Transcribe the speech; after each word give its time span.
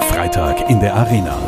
Freitag 0.00 0.68
in 0.68 0.80
der 0.80 0.94
Arena. 0.94 1.38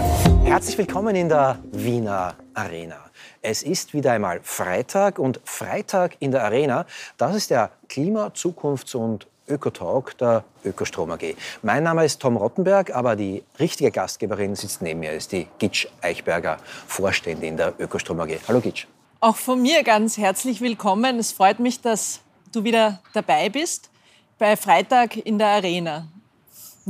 Herzlich 0.45 0.79
willkommen 0.79 1.17
in 1.17 1.29
der 1.29 1.59
Wiener 1.73 2.37
Arena. 2.55 2.97
Es 3.43 3.63
ist 3.63 3.95
wieder 3.95 4.13
einmal 4.13 4.41
Freitag 4.43 5.19
und 5.19 5.41
Freitag 5.45 6.17
in 6.21 6.31
der 6.31 6.45
Arena, 6.45 6.87
das 7.17 7.35
ist 7.35 7.51
der 7.51 7.71
Klima-, 7.89 8.29
Zukunfts- 8.29 8.95
und 8.95 9.27
Ökotalk 9.49 10.17
der 10.19 10.45
Ökostrom 10.65 11.11
AG. 11.11 11.35
Mein 11.63 11.83
Name 11.83 12.05
ist 12.05 12.21
Tom 12.21 12.37
Rottenberg, 12.37 12.95
aber 12.95 13.17
die 13.17 13.43
richtige 13.59 13.91
Gastgeberin 13.91 14.55
sitzt 14.55 14.83
neben 14.83 15.01
mir, 15.01 15.13
ist 15.13 15.33
die 15.33 15.49
Gitsch 15.59 15.87
Eichberger, 16.01 16.59
Vorständin 16.87 17.57
der 17.57 17.75
Ökostrom 17.79 18.21
AG. 18.21 18.39
Hallo 18.47 18.61
Gitsch. 18.61 18.87
Auch 19.21 19.37
von 19.37 19.61
mir 19.63 19.83
ganz 19.83 20.17
herzlich 20.17 20.61
willkommen. 20.61 21.19
Es 21.19 21.33
freut 21.33 21.59
mich, 21.59 21.81
dass 21.81 22.21
du 22.53 22.63
wieder 22.63 23.01
dabei 23.15 23.49
bist 23.49 23.91
bei 24.39 24.57
Freitag 24.57 25.17
in 25.17 25.39
der 25.39 25.49
Arena. 25.49 26.07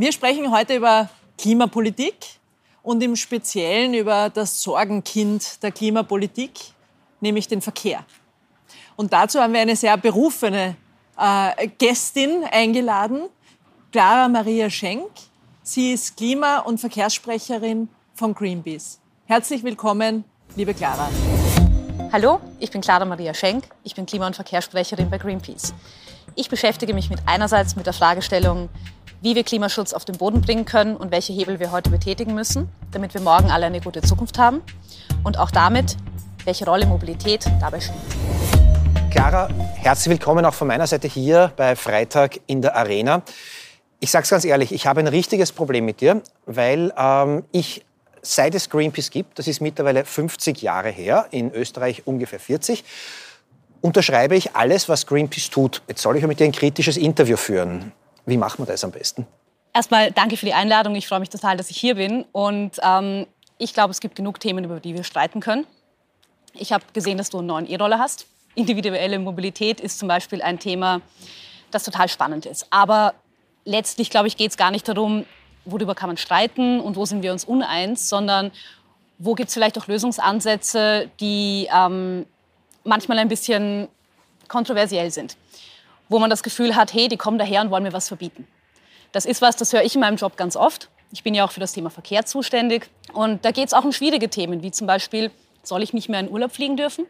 Wir 0.01 0.13
sprechen 0.13 0.53
heute 0.53 0.77
über 0.77 1.09
Klimapolitik 1.37 2.15
und 2.85 3.03
im 3.03 3.17
Speziellen 3.17 3.95
über 3.95 4.31
das 4.31 4.63
Sorgenkind 4.63 5.61
der 5.61 5.73
Klimapolitik, 5.73 6.53
nämlich 7.21 7.49
den 7.49 7.61
Verkehr. 7.61 8.05
Und 8.95 9.13
dazu 9.13 9.41
haben 9.41 9.53
wir 9.55 9.61
eine 9.61 9.75
sehr 9.75 9.97
berufene 9.97 10.77
äh, 11.19 11.67
Gästin 11.79 12.45
eingeladen, 12.49 13.23
Clara 13.91 14.29
Maria 14.29 14.71
Schenk. 14.71 15.11
Sie 15.65 15.95
ist 15.95 16.17
Klima- 16.17 16.61
und 16.61 16.79
Verkehrssprecherin 16.79 17.89
von 18.15 18.35
Greenpeace. 18.35 19.01
Herzlich 19.27 19.65
willkommen, 19.65 20.23
liebe 20.55 20.75
Clara. 20.75 21.11
Hallo, 22.13 22.39
ich 22.61 22.71
bin 22.71 22.83
Clara 22.83 23.05
Maria 23.05 23.35
Schenk. 23.35 23.65
Ich 23.83 23.97
bin 23.97 24.07
Klima- 24.07 24.29
und 24.29 24.37
Verkehrssprecherin 24.37 25.11
bei 25.11 25.19
Greenpeace. 25.19 25.75
Ich 26.37 26.49
beschäftige 26.49 26.95
mich 26.95 27.11
mit 27.11 27.19
einerseits 27.27 27.75
mit 27.75 27.87
der 27.87 27.93
Fragestellung, 27.93 28.69
wie 29.21 29.35
wir 29.35 29.43
Klimaschutz 29.43 29.93
auf 29.93 30.05
den 30.05 30.17
Boden 30.17 30.41
bringen 30.41 30.65
können 30.65 30.97
und 30.97 31.11
welche 31.11 31.33
Hebel 31.33 31.59
wir 31.59 31.73
heute 31.73 31.91
betätigen 31.91 32.35
müssen, 32.35 32.69
damit 32.93 33.15
wir 33.15 33.21
morgen 33.21 33.51
alle 33.51 33.67
eine 33.67 33.81
gute 33.81 34.01
Zukunft 34.01 34.39
haben. 34.39 34.63
Und 35.25 35.39
auch 35.39 35.51
damit, 35.51 35.97
welche 36.45 36.65
Rolle 36.65 36.87
Mobilität 36.87 37.45
dabei 37.61 37.81
spielt. 37.81 37.99
Clara, 39.11 39.49
herzlich 39.75 40.11
willkommen 40.11 40.45
auch 40.45 40.55
von 40.55 40.69
meiner 40.69 40.87
Seite 40.87 41.09
hier 41.09 41.53
bei 41.57 41.75
Freitag 41.75 42.39
in 42.47 42.63
der 42.63 42.77
Arena. 42.77 43.23
Ich 44.01 44.13
sage 44.13 44.23
es 44.23 44.31
ganz 44.31 44.45
ehrlich, 44.45 44.71
ich 44.71 44.87
habe 44.87 45.01
ein 45.01 45.09
richtiges 45.09 45.51
Problem 45.51 45.85
mit 45.85 46.01
dir, 46.01 46.23
weil 46.47 46.93
ähm, 46.97 47.45
ich, 47.51 47.85
seit 48.23 48.55
es 48.55 48.71
Greenpeace 48.71 49.11
gibt, 49.11 49.39
das 49.41 49.49
ist 49.49 49.61
mittlerweile 49.61 50.05
50 50.05 50.63
Jahre 50.63 50.91
her, 50.91 51.27
in 51.33 51.53
Österreich 51.53 52.07
ungefähr 52.07 52.39
40, 52.39 52.85
unterschreibe 53.81 54.37
ich 54.37 54.55
alles, 54.55 54.89
was 54.89 55.07
Greenpeace 55.07 55.51
tut. 55.51 55.83
Jetzt 55.89 56.03
soll 56.03 56.17
ich 56.17 56.27
mit 56.27 56.39
dir 56.39 56.45
ein 56.45 56.53
kritisches 56.53 56.97
Interview 56.97 57.37
führen. 57.37 57.93
Wie 58.29 58.37
machen 58.37 58.59
wir 58.59 58.67
das 58.67 58.85
am 58.85 58.91
besten? 58.91 59.27
Erstmal 59.73 60.13
danke 60.13 60.37
für 60.37 60.45
die 60.45 60.53
Einladung. 60.53 60.95
Ich 60.95 61.09
freue 61.09 61.21
mich 61.21 61.31
total, 61.31 61.57
dass 61.57 61.71
ich 61.71 61.79
hier 61.79 61.95
bin. 61.95 62.27
Und 62.33 62.73
ähm, 62.83 63.27
ich 63.57 63.73
glaube, 63.73 63.91
es 63.91 64.01
gibt 64.01 64.17
genug 64.17 64.39
Themen, 64.39 64.65
über 64.65 64.81
die 64.81 64.95
wir 64.95 65.03
streiten 65.03 65.41
können. 65.41 65.67
Ich 66.53 66.73
habe 66.73 66.85
gesehen, 66.93 67.17
dass 67.17 67.31
du 67.31 67.39
einen 67.39 67.47
neuen 67.47 67.67
E-Roller 67.67 67.99
hast. 67.99 68.27
Individuelle 68.55 69.19
Mobilität 69.19 69.81
ist 69.81 69.99
zum 69.99 70.09
Beispiel 70.09 70.43
ein 70.43 70.59
Thema, 70.59 71.01
das 71.71 71.85
total 71.85 72.09
spannend 72.09 72.45
ist. 72.45 72.67
Aber 72.71 73.15
letztlich, 73.65 74.11
glaube 74.11 74.29
ich, 74.29 74.37
geht 74.37 74.51
es 74.51 74.57
gar 74.57 74.71
nicht 74.71 74.87
darum, 74.89 75.25
worüber 75.65 75.95
kann 75.95 76.09
man 76.09 76.17
streiten 76.17 76.81
und 76.81 76.97
wo 76.97 77.07
sind 77.07 77.23
wir 77.23 77.33
uns 77.33 77.45
uneins, 77.45 78.09
sondern 78.09 78.51
wo 79.19 79.35
gibt 79.35 79.49
es 79.49 79.55
vielleicht 79.55 79.79
auch 79.79 79.87
Lösungsansätze, 79.87 81.11
die 81.21 81.69
ähm, 81.75 82.27
manchmal 82.85 83.19
ein 83.19 83.29
bisschen 83.29 83.89
kontroversiell 84.49 85.11
sind. 85.11 85.37
Wo 86.09 86.19
man 86.19 86.31
das 86.31 86.43
Gefühl 86.43 86.77
hat, 86.77 86.95
hey, 86.95 87.09
die 87.09 87.17
kommen 87.17 87.39
daher 87.39 87.61
und 87.61 87.71
wollen 87.71 87.83
mir 87.83 87.93
was 87.93 88.09
verbieten. 88.09 88.47
Das 89.13 89.25
ist 89.25 89.43
was, 89.43 89.57
das 89.57 89.73
höre 89.73 89.83
ich 89.83 89.95
in 89.95 90.01
meinem 90.01 90.17
Job 90.17 90.37
ganz 90.37 90.57
oft. 90.57 90.89
Ich 91.13 91.23
bin 91.23 91.35
ja 91.35 91.45
auch 91.45 91.51
für 91.51 91.61
das 91.61 91.73
Thema 91.73 91.91
Verkehr 91.91 92.27
zuständig. 92.27 92.89
Und 93.13 93.45
da 93.45 93.51
geht 93.51 93.69
es 93.69 93.75
auch 93.75 93.85
um 93.85 93.93
schwierige 93.93 94.29
Themen, 94.29 94.63
wie 94.63 94.71
zum 94.71 94.87
Beispiel, 94.87 95.31
soll 95.63 95.83
ich 95.83 95.93
nicht 95.93 96.09
mehr 96.09 96.21
in 96.21 96.31
Urlaub 96.31 96.53
fliegen 96.53 96.77
dürfen? 96.77 97.07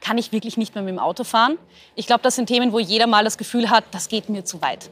Kann 0.00 0.18
ich 0.18 0.32
wirklich 0.32 0.56
nicht 0.56 0.74
mehr 0.74 0.84
mit 0.84 0.92
dem 0.92 0.98
Auto 0.98 1.24
fahren? 1.24 1.58
Ich 1.94 2.06
glaube, 2.06 2.22
das 2.22 2.36
sind 2.36 2.46
Themen, 2.46 2.72
wo 2.72 2.78
jeder 2.78 3.06
mal 3.06 3.24
das 3.24 3.36
Gefühl 3.36 3.70
hat, 3.70 3.84
das 3.90 4.08
geht 4.08 4.28
mir 4.28 4.44
zu 4.44 4.62
weit. 4.62 4.90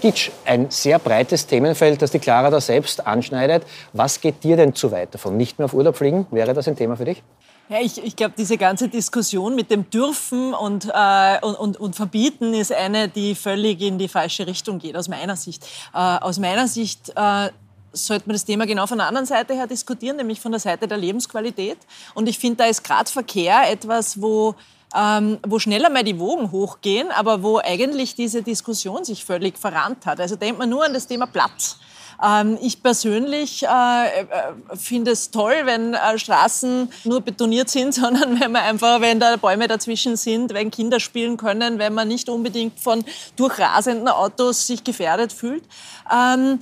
Gitsch, 0.00 0.30
ein 0.44 0.70
sehr 0.70 0.98
breites 0.98 1.46
Themenfeld, 1.46 2.02
das 2.02 2.10
die 2.10 2.18
Clara 2.18 2.50
da 2.50 2.60
selbst 2.60 3.06
anschneidet. 3.06 3.64
Was 3.92 4.20
geht 4.20 4.42
dir 4.42 4.56
denn 4.56 4.74
zu 4.74 4.90
weit 4.90 5.14
davon? 5.14 5.36
Nicht 5.36 5.58
mehr 5.58 5.66
auf 5.66 5.74
Urlaub 5.74 5.96
fliegen? 5.96 6.26
Wäre 6.30 6.52
das 6.52 6.68
ein 6.68 6.76
Thema 6.76 6.96
für 6.96 7.04
dich? 7.04 7.22
Ja, 7.68 7.80
ich, 7.80 8.02
ich 8.02 8.14
glaube, 8.14 8.34
diese 8.36 8.58
ganze 8.58 8.88
Diskussion 8.88 9.54
mit 9.54 9.70
dem 9.70 9.88
Dürfen 9.88 10.52
und, 10.52 10.86
äh, 10.92 11.38
und, 11.40 11.54
und, 11.54 11.76
und, 11.78 11.96
Verbieten 11.96 12.52
ist 12.52 12.72
eine, 12.72 13.08
die 13.08 13.34
völlig 13.34 13.80
in 13.80 13.96
die 13.98 14.08
falsche 14.08 14.46
Richtung 14.46 14.78
geht, 14.78 14.96
aus 14.96 15.08
meiner 15.08 15.34
Sicht. 15.34 15.64
Äh, 15.94 15.98
aus 15.98 16.38
meiner 16.38 16.68
Sicht 16.68 17.10
äh, 17.16 17.50
sollte 17.92 18.28
man 18.28 18.34
das 18.34 18.44
Thema 18.44 18.66
genau 18.66 18.86
von 18.86 18.98
der 18.98 19.06
anderen 19.06 19.26
Seite 19.26 19.54
her 19.54 19.66
diskutieren, 19.66 20.18
nämlich 20.18 20.40
von 20.40 20.52
der 20.52 20.60
Seite 20.60 20.86
der 20.86 20.98
Lebensqualität. 20.98 21.78
Und 22.14 22.28
ich 22.28 22.38
finde, 22.38 22.56
da 22.56 22.64
ist 22.66 22.84
gerade 22.84 23.10
Verkehr 23.10 23.70
etwas, 23.70 24.20
wo 24.20 24.54
ähm, 24.94 25.38
wo 25.44 25.58
schneller 25.58 25.90
mal 25.90 26.04
die 26.04 26.18
Wogen 26.18 26.52
hochgehen, 26.52 27.10
aber 27.10 27.42
wo 27.42 27.58
eigentlich 27.58 28.14
diese 28.14 28.42
Diskussion 28.42 29.04
sich 29.04 29.24
völlig 29.24 29.58
verrannt 29.58 30.06
hat. 30.06 30.20
Also 30.20 30.36
denkt 30.36 30.58
man 30.58 30.68
nur 30.68 30.84
an 30.84 30.94
das 30.94 31.06
Thema 31.06 31.26
Platz. 31.26 31.78
Ähm, 32.22 32.58
ich 32.60 32.82
persönlich 32.82 33.64
äh, 33.64 33.66
äh, 33.66 34.26
finde 34.74 35.12
es 35.12 35.30
toll, 35.30 35.54
wenn 35.64 35.94
äh, 35.94 36.18
Straßen 36.18 36.90
nur 37.04 37.20
betoniert 37.20 37.70
sind, 37.70 37.94
sondern 37.94 38.40
wenn 38.40 38.52
man 38.52 38.62
einfach, 38.62 39.00
wenn 39.00 39.20
da 39.20 39.36
Bäume 39.36 39.68
dazwischen 39.68 40.16
sind, 40.16 40.54
wenn 40.54 40.70
Kinder 40.70 41.00
spielen 41.00 41.36
können, 41.36 41.78
wenn 41.78 41.94
man 41.94 42.08
nicht 42.08 42.28
unbedingt 42.28 42.78
von 42.78 43.04
durchrasenden 43.36 44.08
Autos 44.08 44.66
sich 44.66 44.84
gefährdet 44.84 45.32
fühlt. 45.32 45.64
Ähm, 46.12 46.60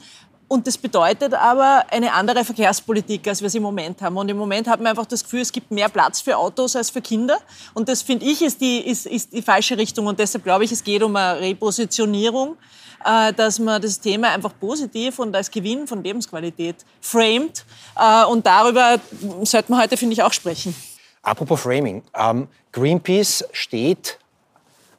und 0.52 0.66
das 0.66 0.76
bedeutet 0.76 1.32
aber 1.32 1.86
eine 1.90 2.12
andere 2.12 2.44
Verkehrspolitik, 2.44 3.26
als 3.26 3.40
wir 3.40 3.48
sie 3.48 3.56
im 3.56 3.62
Moment 3.62 4.02
haben. 4.02 4.18
Und 4.18 4.28
im 4.28 4.36
Moment 4.36 4.68
hat 4.68 4.80
man 4.80 4.88
einfach 4.88 5.06
das 5.06 5.24
Gefühl, 5.24 5.40
es 5.40 5.50
gibt 5.50 5.70
mehr 5.70 5.88
Platz 5.88 6.20
für 6.20 6.36
Autos 6.36 6.76
als 6.76 6.90
für 6.90 7.00
Kinder. 7.00 7.38
Und 7.72 7.88
das, 7.88 8.02
finde 8.02 8.26
ich, 8.26 8.42
ist 8.42 8.60
die, 8.60 8.80
ist, 8.80 9.06
ist 9.06 9.32
die 9.32 9.40
falsche 9.40 9.78
Richtung. 9.78 10.06
Und 10.08 10.18
deshalb 10.18 10.44
glaube 10.44 10.64
ich, 10.64 10.70
es 10.70 10.84
geht 10.84 11.02
um 11.02 11.16
eine 11.16 11.40
Repositionierung, 11.40 12.58
äh, 13.02 13.32
dass 13.32 13.58
man 13.60 13.80
das 13.80 13.98
Thema 13.98 14.28
einfach 14.28 14.52
positiv 14.60 15.18
und 15.20 15.34
als 15.34 15.50
Gewinn 15.50 15.86
von 15.86 16.04
Lebensqualität 16.04 16.76
framet. 17.00 17.64
Äh, 17.98 18.26
und 18.26 18.44
darüber 18.44 19.00
sollte 19.44 19.72
man 19.72 19.80
heute, 19.80 19.96
finde 19.96 20.12
ich, 20.12 20.22
auch 20.22 20.34
sprechen. 20.34 20.76
Apropos 21.22 21.62
Framing. 21.62 22.02
Ähm, 22.14 22.46
Greenpeace 22.72 23.46
steht 23.52 24.18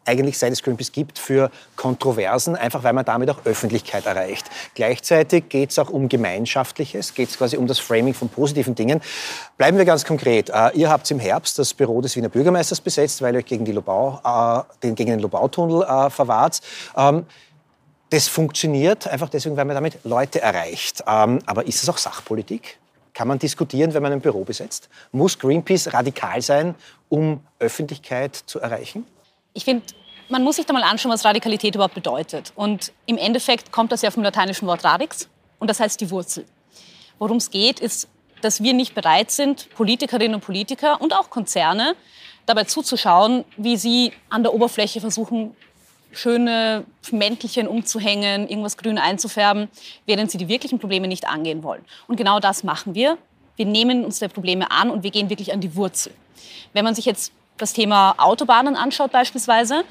eigentlich 0.06 0.38
seit 0.38 0.52
es 0.52 0.64
Greenpeace 0.64 0.92
gibt, 0.92 1.20
für 1.20 1.52
Kontroversen, 1.76 2.56
einfach 2.56 2.84
weil 2.84 2.94
man 2.94 3.06
damit 3.06 3.30
auch 3.30 3.46
Öffentlichkeit 3.46 4.06
erreicht. 4.06 4.50
Gleichzeitig 4.76 5.50
geht 5.50 5.72
es 5.72 5.80
auch 5.80 5.90
um 5.90 6.10
Gemeinschaftliches, 6.10 7.14
geht 7.14 7.30
es 7.30 7.38
quasi 7.38 7.58
um 7.58 7.68
das 7.68 7.80
Framing 7.80 8.14
von 8.14 8.30
positiven 8.30 8.76
Dingen. 8.76 9.02
Bleiben 9.58 9.78
wir 9.78 9.86
ganz 9.86 10.06
konkret. 10.06 10.50
Äh, 10.50 10.72
ihr 10.74 10.90
habt 10.90 11.10
im 11.12 11.20
Herbst 11.20 11.60
das 11.60 11.74
Büro 11.74 12.02
des 12.02 12.16
Wiener 12.16 12.30
Bürgermeisters 12.30 12.82
besetzt, 12.82 13.22
weil 13.22 13.34
ihr 13.36 13.40
euch 13.40 13.46
gegen, 13.46 13.66
die 13.66 13.72
Lobau, 13.72 14.20
äh, 14.24 14.64
den, 14.84 14.96
gegen 14.96 15.12
den 15.12 15.20
Lobautunnel 15.20 15.84
äh, 15.84 16.10
verwahrt. 16.10 16.62
Ähm, 16.96 17.26
das 18.10 18.28
funktioniert 18.28 19.08
einfach 19.08 19.30
deswegen, 19.30 19.58
weil 19.58 19.66
man 19.66 19.76
damit 19.76 19.98
Leute 20.04 20.40
erreicht. 20.40 21.04
Ähm, 21.08 21.40
aber 21.46 21.66
ist 21.66 21.82
es 21.82 21.90
auch 21.90 21.98
Sachpolitik? 21.98 22.78
Kann 23.14 23.28
man 23.28 23.40
diskutieren, 23.40 23.94
wenn 23.94 24.04
man 24.04 24.12
ein 24.12 24.22
Büro 24.22 24.44
besetzt? 24.44 24.90
Muss 25.12 25.38
Greenpeace 25.38 25.94
radikal 25.94 26.42
sein, 26.42 26.76
um 27.10 27.42
Öffentlichkeit 27.60 28.36
zu 28.36 28.60
erreichen? 28.60 29.06
Ich 29.54 29.66
finde, 29.66 29.86
man 30.30 30.44
muss 30.44 30.56
sich 30.56 30.66
da 30.66 30.74
mal 30.74 30.84
anschauen, 30.84 31.12
was 31.12 31.26
Radikalität 31.26 31.76
überhaupt 31.76 31.94
bedeutet. 31.94 32.54
Und 32.56 32.92
im 33.06 33.18
Endeffekt 33.18 33.72
kommt 33.72 33.92
das 33.92 34.02
ja 34.02 34.12
vom 34.12 34.24
lateinischen 34.24 34.68
Wort 34.68 34.84
radix 34.84 35.30
und 35.60 35.70
das 35.70 35.80
heißt 35.80 36.02
die 36.02 36.10
Wurzel. 36.10 36.46
Worum 37.20 37.38
es 37.38 37.52
geht, 37.52 37.80
ist, 37.80 38.08
dass 38.42 38.62
wir 38.62 38.74
nicht 38.74 38.96
bereit 38.96 39.32
sind, 39.32 39.70
Politikerinnen 39.76 40.36
und 40.36 40.42
Politiker 40.42 41.02
und 41.02 41.14
auch 41.14 41.30
Konzerne 41.30 41.96
dabei 42.46 42.66
zuzuschauen, 42.66 43.46
wie 43.56 43.78
sie 43.78 44.12
an 44.30 44.44
der 44.44 44.54
Oberfläche 44.54 45.00
versuchen, 45.00 45.56
schöne 46.12 46.86
Mäntelchen 47.12 47.68
umzuhängen, 47.68 48.48
irgendwas 48.50 48.78
grün 48.78 48.98
einzufärben, 48.98 49.70
während 50.06 50.32
sie 50.32 50.38
die 50.38 50.48
wirklichen 50.48 50.80
Probleme 50.80 51.08
nicht 51.08 51.28
angehen 51.28 51.64
wollen. 51.64 51.84
Und 52.08 52.18
genau 52.18 52.40
das 52.40 52.64
machen 52.64 52.96
wir. 52.96 53.18
Wir 53.56 53.66
nehmen 53.66 54.04
uns 54.04 54.20
der 54.20 54.28
Probleme 54.28 54.72
an 54.72 54.90
und 54.90 55.04
wir 55.04 55.12
gehen 55.12 55.30
wirklich 55.30 55.54
an 55.54 55.62
die 55.62 55.76
Wurzel. 55.76 56.14
Wenn 56.74 56.84
man 56.84 56.96
sich 56.96 57.06
jetzt 57.06 57.32
das 57.58 57.74
Thema 57.74 58.16
Autobahnen 58.18 58.76
anschaut 58.76 59.12
beispielsweise, 59.12 59.84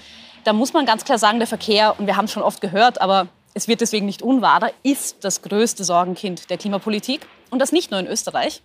da 0.44 0.52
muss 0.52 0.72
man 0.72 0.86
ganz 0.86 1.04
klar 1.04 1.18
sagen, 1.18 1.38
der 1.38 1.46
Verkehr, 1.46 1.98
und 1.98 2.06
wir 2.06 2.16
haben 2.16 2.24
es 2.24 2.32
schon 2.32 2.42
oft 2.42 2.60
gehört, 2.60 3.00
aber 3.00 3.28
es 3.54 3.68
wird 3.68 3.80
deswegen 3.80 4.06
nicht 4.06 4.22
unwahr, 4.22 4.70
ist 4.82 5.24
das 5.24 5.42
größte 5.42 5.84
Sorgenkind 5.84 6.50
der 6.50 6.58
Klimapolitik. 6.58 7.26
Und 7.50 7.58
das 7.58 7.70
nicht 7.70 7.90
nur 7.90 8.00
in 8.00 8.06
Österreich, 8.06 8.62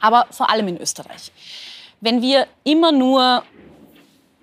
aber 0.00 0.26
vor 0.30 0.48
allem 0.48 0.68
in 0.68 0.80
Österreich. 0.80 1.32
Wenn 2.00 2.22
wir 2.22 2.46
immer 2.64 2.92
nur 2.92 3.42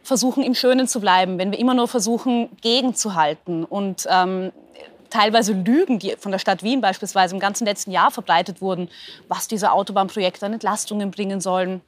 versuchen, 0.03 0.43
im 0.43 0.53
Schönen 0.53 0.87
zu 0.87 0.99
bleiben, 0.99 1.37
wenn 1.37 1.51
wir 1.51 1.59
immer 1.59 1.73
nur 1.73 1.87
versuchen, 1.87 2.49
gegenzuhalten 2.61 3.63
und 3.63 4.05
ähm, 4.09 4.51
teilweise 5.09 5.53
Lügen, 5.53 5.99
die 5.99 6.15
von 6.17 6.31
der 6.31 6.39
Stadt 6.39 6.63
Wien 6.63 6.81
beispielsweise 6.81 7.35
im 7.35 7.39
ganzen 7.39 7.65
letzten 7.65 7.91
Jahr 7.91 8.11
verbreitet 8.11 8.61
wurden, 8.61 8.89
was 9.27 9.47
diese 9.47 9.71
Autobahnprojekte 9.71 10.45
an 10.45 10.53
Entlastungen 10.53 11.11
bringen 11.11 11.41
sollen, 11.41 11.81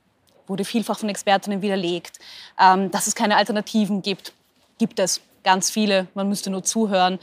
wurde 0.52 0.66
vielfach 0.66 1.00
von 1.00 1.10
Expertinnen 1.10 1.64
widerlegt. 1.64 2.20
Ähm, 2.60 2.92
dass 2.92 3.08
es 3.08 3.16
keine 3.16 3.38
Alternativen 3.38 4.04
gibt, 4.04 4.34
gibt 4.78 5.00
es. 5.00 5.22
ganz 5.44 5.72
viele, 5.72 6.08
man 6.14 6.30
müsste 6.30 6.52
nur 6.52 6.64
zuhören. 6.64 7.18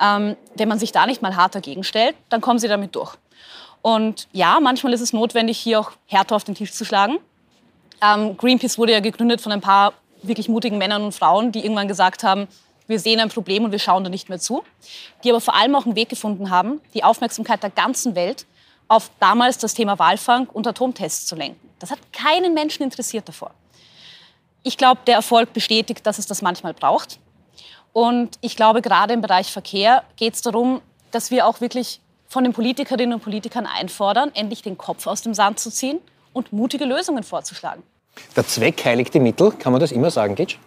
Ähm, 0.00 0.36
wenn 0.54 0.68
man 0.68 0.78
sich 0.78 0.90
da 0.92 1.04
nicht 1.04 1.20
mal 1.20 1.36
hart 1.36 1.54
dagegen 1.54 1.84
stellt, 1.84 2.16
dann 2.30 2.40
kommen 2.40 2.58
sie 2.58 2.68
damit 2.68 2.94
durch. 2.94 3.16
Und 3.82 4.26
ja, 4.32 4.58
manchmal 4.60 4.94
ist 4.94 5.02
es 5.02 5.12
notwendig, 5.12 5.58
hier 5.58 5.80
auch 5.80 5.92
härter 6.06 6.36
auf 6.36 6.44
den 6.44 6.54
Tisch 6.54 6.72
zu 6.72 6.86
schlagen. 6.86 7.18
Ähm, 8.00 8.38
Greenpeace 8.38 8.78
wurde 8.78 8.92
ja 8.92 9.00
gegründet 9.00 9.42
von 9.42 9.52
ein 9.52 9.60
paar 9.60 9.92
wirklich 10.22 10.48
mutigen 10.48 10.78
Männern 10.78 11.02
und 11.02 11.12
Frauen, 11.12 11.52
die 11.52 11.60
irgendwann 11.60 11.88
gesagt 11.88 12.22
haben, 12.22 12.48
wir 12.86 12.98
sehen 12.98 13.20
ein 13.20 13.28
Problem 13.28 13.64
und 13.64 13.72
wir 13.72 13.78
schauen 13.78 14.02
da 14.02 14.08
nicht 14.08 14.30
mehr 14.30 14.38
zu. 14.38 14.64
Die 15.22 15.30
aber 15.30 15.40
vor 15.40 15.54
allem 15.54 15.74
auch 15.74 15.84
einen 15.84 15.94
Weg 15.94 16.08
gefunden 16.08 16.48
haben, 16.48 16.80
die 16.94 17.04
Aufmerksamkeit 17.04 17.62
der 17.62 17.70
ganzen 17.70 18.14
Welt 18.14 18.46
auf 18.88 19.10
damals 19.20 19.58
das 19.58 19.74
Thema 19.74 19.98
Walfang 19.98 20.46
und 20.46 20.66
Atomtests 20.66 21.26
zu 21.26 21.36
lenken. 21.36 21.67
Das 21.78 21.90
hat 21.90 21.98
keinen 22.12 22.54
Menschen 22.54 22.82
interessiert 22.82 23.28
davor. 23.28 23.52
Ich 24.62 24.76
glaube, 24.76 25.00
der 25.06 25.14
Erfolg 25.14 25.52
bestätigt, 25.52 26.06
dass 26.06 26.18
es 26.18 26.26
das 26.26 26.42
manchmal 26.42 26.74
braucht. 26.74 27.18
Und 27.92 28.38
ich 28.40 28.56
glaube, 28.56 28.82
gerade 28.82 29.14
im 29.14 29.20
Bereich 29.20 29.50
Verkehr 29.50 30.04
geht 30.16 30.34
es 30.34 30.42
darum, 30.42 30.80
dass 31.10 31.30
wir 31.30 31.46
auch 31.46 31.60
wirklich 31.60 32.00
von 32.28 32.44
den 32.44 32.52
Politikerinnen 32.52 33.14
und 33.14 33.22
Politikern 33.22 33.66
einfordern, 33.66 34.30
endlich 34.34 34.62
den 34.62 34.76
Kopf 34.76 35.06
aus 35.06 35.22
dem 35.22 35.32
Sand 35.32 35.58
zu 35.58 35.70
ziehen 35.70 35.98
und 36.32 36.52
mutige 36.52 36.84
Lösungen 36.84 37.24
vorzuschlagen. 37.24 37.82
Der 38.36 38.46
Zweck 38.46 38.84
heiligt 38.84 39.14
die 39.14 39.20
Mittel, 39.20 39.52
kann 39.52 39.72
man 39.72 39.80
das 39.80 39.92
immer 39.92 40.10
sagen, 40.10 40.34
Gitsch? 40.34 40.58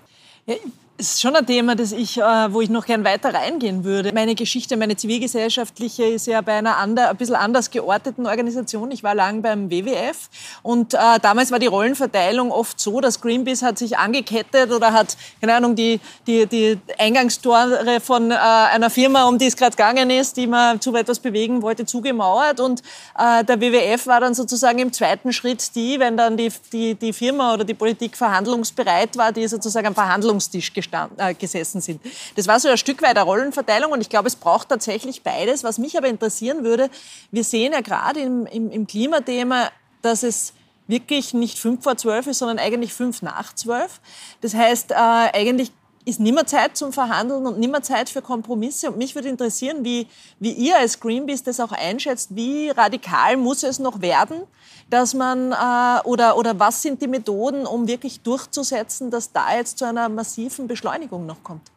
Ja, 0.48 0.56
ist 1.02 1.20
schon 1.20 1.36
ein 1.36 1.46
Thema, 1.48 1.76
das 1.76 1.92
ich, 1.92 2.20
äh, 2.20 2.54
wo 2.54 2.62
ich 2.62 2.70
noch 2.70 2.86
gern 2.86 3.04
weiter 3.04 3.34
reingehen 3.34 3.84
würde. 3.84 4.12
Meine 4.14 4.36
Geschichte, 4.36 4.78
meine 4.78 4.96
zivilgesellschaftliche, 4.96 6.04
ist 6.04 6.28
ja 6.28 6.42
bei 6.42 6.54
einer 6.54 6.78
ander, 6.78 7.10
ein 7.10 7.18
bisschen 7.18 7.36
anders 7.36 7.72
georteten 7.72 8.28
Organisation. 8.28 8.92
Ich 8.92 9.02
war 9.02 9.16
lang 9.16 9.42
beim 9.42 9.72
WWF 9.72 10.30
und 10.62 10.94
äh, 10.94 10.98
damals 11.20 11.52
war 11.52 11.58
die 11.58 11.66
Rollenverteilung 11.66 12.52
oft 12.52 12.80
so, 12.80 13.02
dass 13.02 13.20
Greenpeace 13.20 13.64
hat 13.64 13.80
sich 13.80 13.98
angekettet 13.98 14.72
oder 14.72 14.94
hat, 14.94 15.18
keine 15.40 15.56
Ahnung, 15.56 15.76
die, 15.76 16.00
die, 16.28 16.46
die 16.46 16.78
Eingangstore 17.00 18.00
von 18.00 18.30
äh, 18.30 18.36
einer 18.36 18.92
Firma, 18.92 19.28
um 19.28 19.40
die 19.40 19.48
es 19.48 19.58
gerade 19.58 19.76
gegangen 19.76 20.12
ist, 20.12 20.38
die 20.38 20.46
man 20.46 20.80
zu 20.80 20.96
etwas 20.96 21.20
bewegen 21.20 21.64
wollte, 21.64 21.86
zugemauert 21.88 22.60
und 22.60 22.82
äh, 23.18 23.44
der 23.44 23.60
WWF 23.60 24.06
war 24.06 24.20
dann 24.20 24.36
sozusagen 24.36 24.78
im 24.78 24.94
zweiten 24.94 25.34
Schritt 25.34 25.76
die, 25.76 26.00
wenn 26.00 26.16
dann 26.16 26.38
die, 26.38 26.52
die, 26.72 26.94
die 26.94 27.12
Firma 27.12 27.56
oder 27.56 27.64
die 27.64 27.74
Politik 27.74 28.16
verhandlungsbereit 28.16 29.18
war, 29.18 29.32
die 29.32 29.48
sozusagen 29.48 29.88
am 29.88 29.96
Verhandlungstisch 29.96 30.72
gestanden 30.92 31.20
äh, 31.20 31.34
gesessen 31.34 31.82
sind. 31.82 32.02
Das 32.36 32.48
war 32.48 32.60
so 32.60 32.70
ein 32.70 32.78
Stück 32.78 33.02
weit 33.02 33.18
eine 33.18 33.24
Rollenverteilung 33.24 33.92
und 33.92 34.02
ich 34.02 34.10
glaube, 34.10 34.28
es 34.28 34.36
braucht 34.36 34.70
tatsächlich 34.70 35.24
beides. 35.24 35.64
Was 35.64 35.78
mich 35.78 35.98
aber 35.98 36.08
interessieren 36.08 36.64
würde, 36.64 36.90
wir 37.32 37.44
sehen 37.44 37.74
ja 37.74 37.82
gerade 37.82 38.20
im, 38.20 38.46
im, 38.46 38.72
im 38.72 38.88
Klimathema, 38.88 39.70
dass 40.02 40.24
es 40.24 40.54
wirklich 40.88 41.34
nicht 41.34 41.58
fünf 41.58 41.84
vor 41.84 41.96
zwölf 41.96 42.28
ist, 42.28 42.40
sondern 42.40 42.60
eigentlich 42.60 42.94
fünf 42.94 43.22
nach 43.22 43.54
zwölf. 43.56 44.02
Das 44.42 44.54
heißt, 44.54 44.92
äh, 44.92 44.96
eigentlich 44.96 45.72
ist 46.06 46.20
nimmer 46.20 46.46
Zeit 46.46 46.78
zum 46.78 46.94
Verhandeln 46.94 47.46
und 47.46 47.60
nimmer 47.60 47.82
Zeit 47.82 48.10
für 48.10 48.22
Kompromisse. 48.22 48.92
Und 48.92 48.98
mich 48.98 49.16
würde 49.16 49.30
interessieren, 49.30 49.84
wie, 49.84 50.08
wie 50.40 50.52
ihr 50.52 50.78
als 50.78 51.00
Greenpeace 51.00 51.44
das 51.44 51.60
auch 51.60 51.72
einschätzt. 51.72 52.36
Wie 52.36 52.70
radikal 52.70 53.38
muss 53.38 53.64
es 53.64 53.80
noch 53.80 54.02
werden, 54.02 54.44
dass 54.90 55.14
man, 55.14 55.52
äh, 55.52 56.02
oder, 56.08 56.38
oder 56.38 56.60
was 56.60 56.82
sind 56.82 57.02
die 57.02 57.08
Methoden, 57.08 57.66
um 57.66 57.88
wirklich 57.88 58.22
durchzusetzen, 58.22 59.12
dass 59.12 59.32
da 59.32 59.56
jetzt 59.56 59.78
zu 59.78 59.86
einer 59.86 60.10
massiven 60.10 60.68
Beschleunigung 60.68 61.26
noch 61.26 61.44
kommt? 61.44 61.72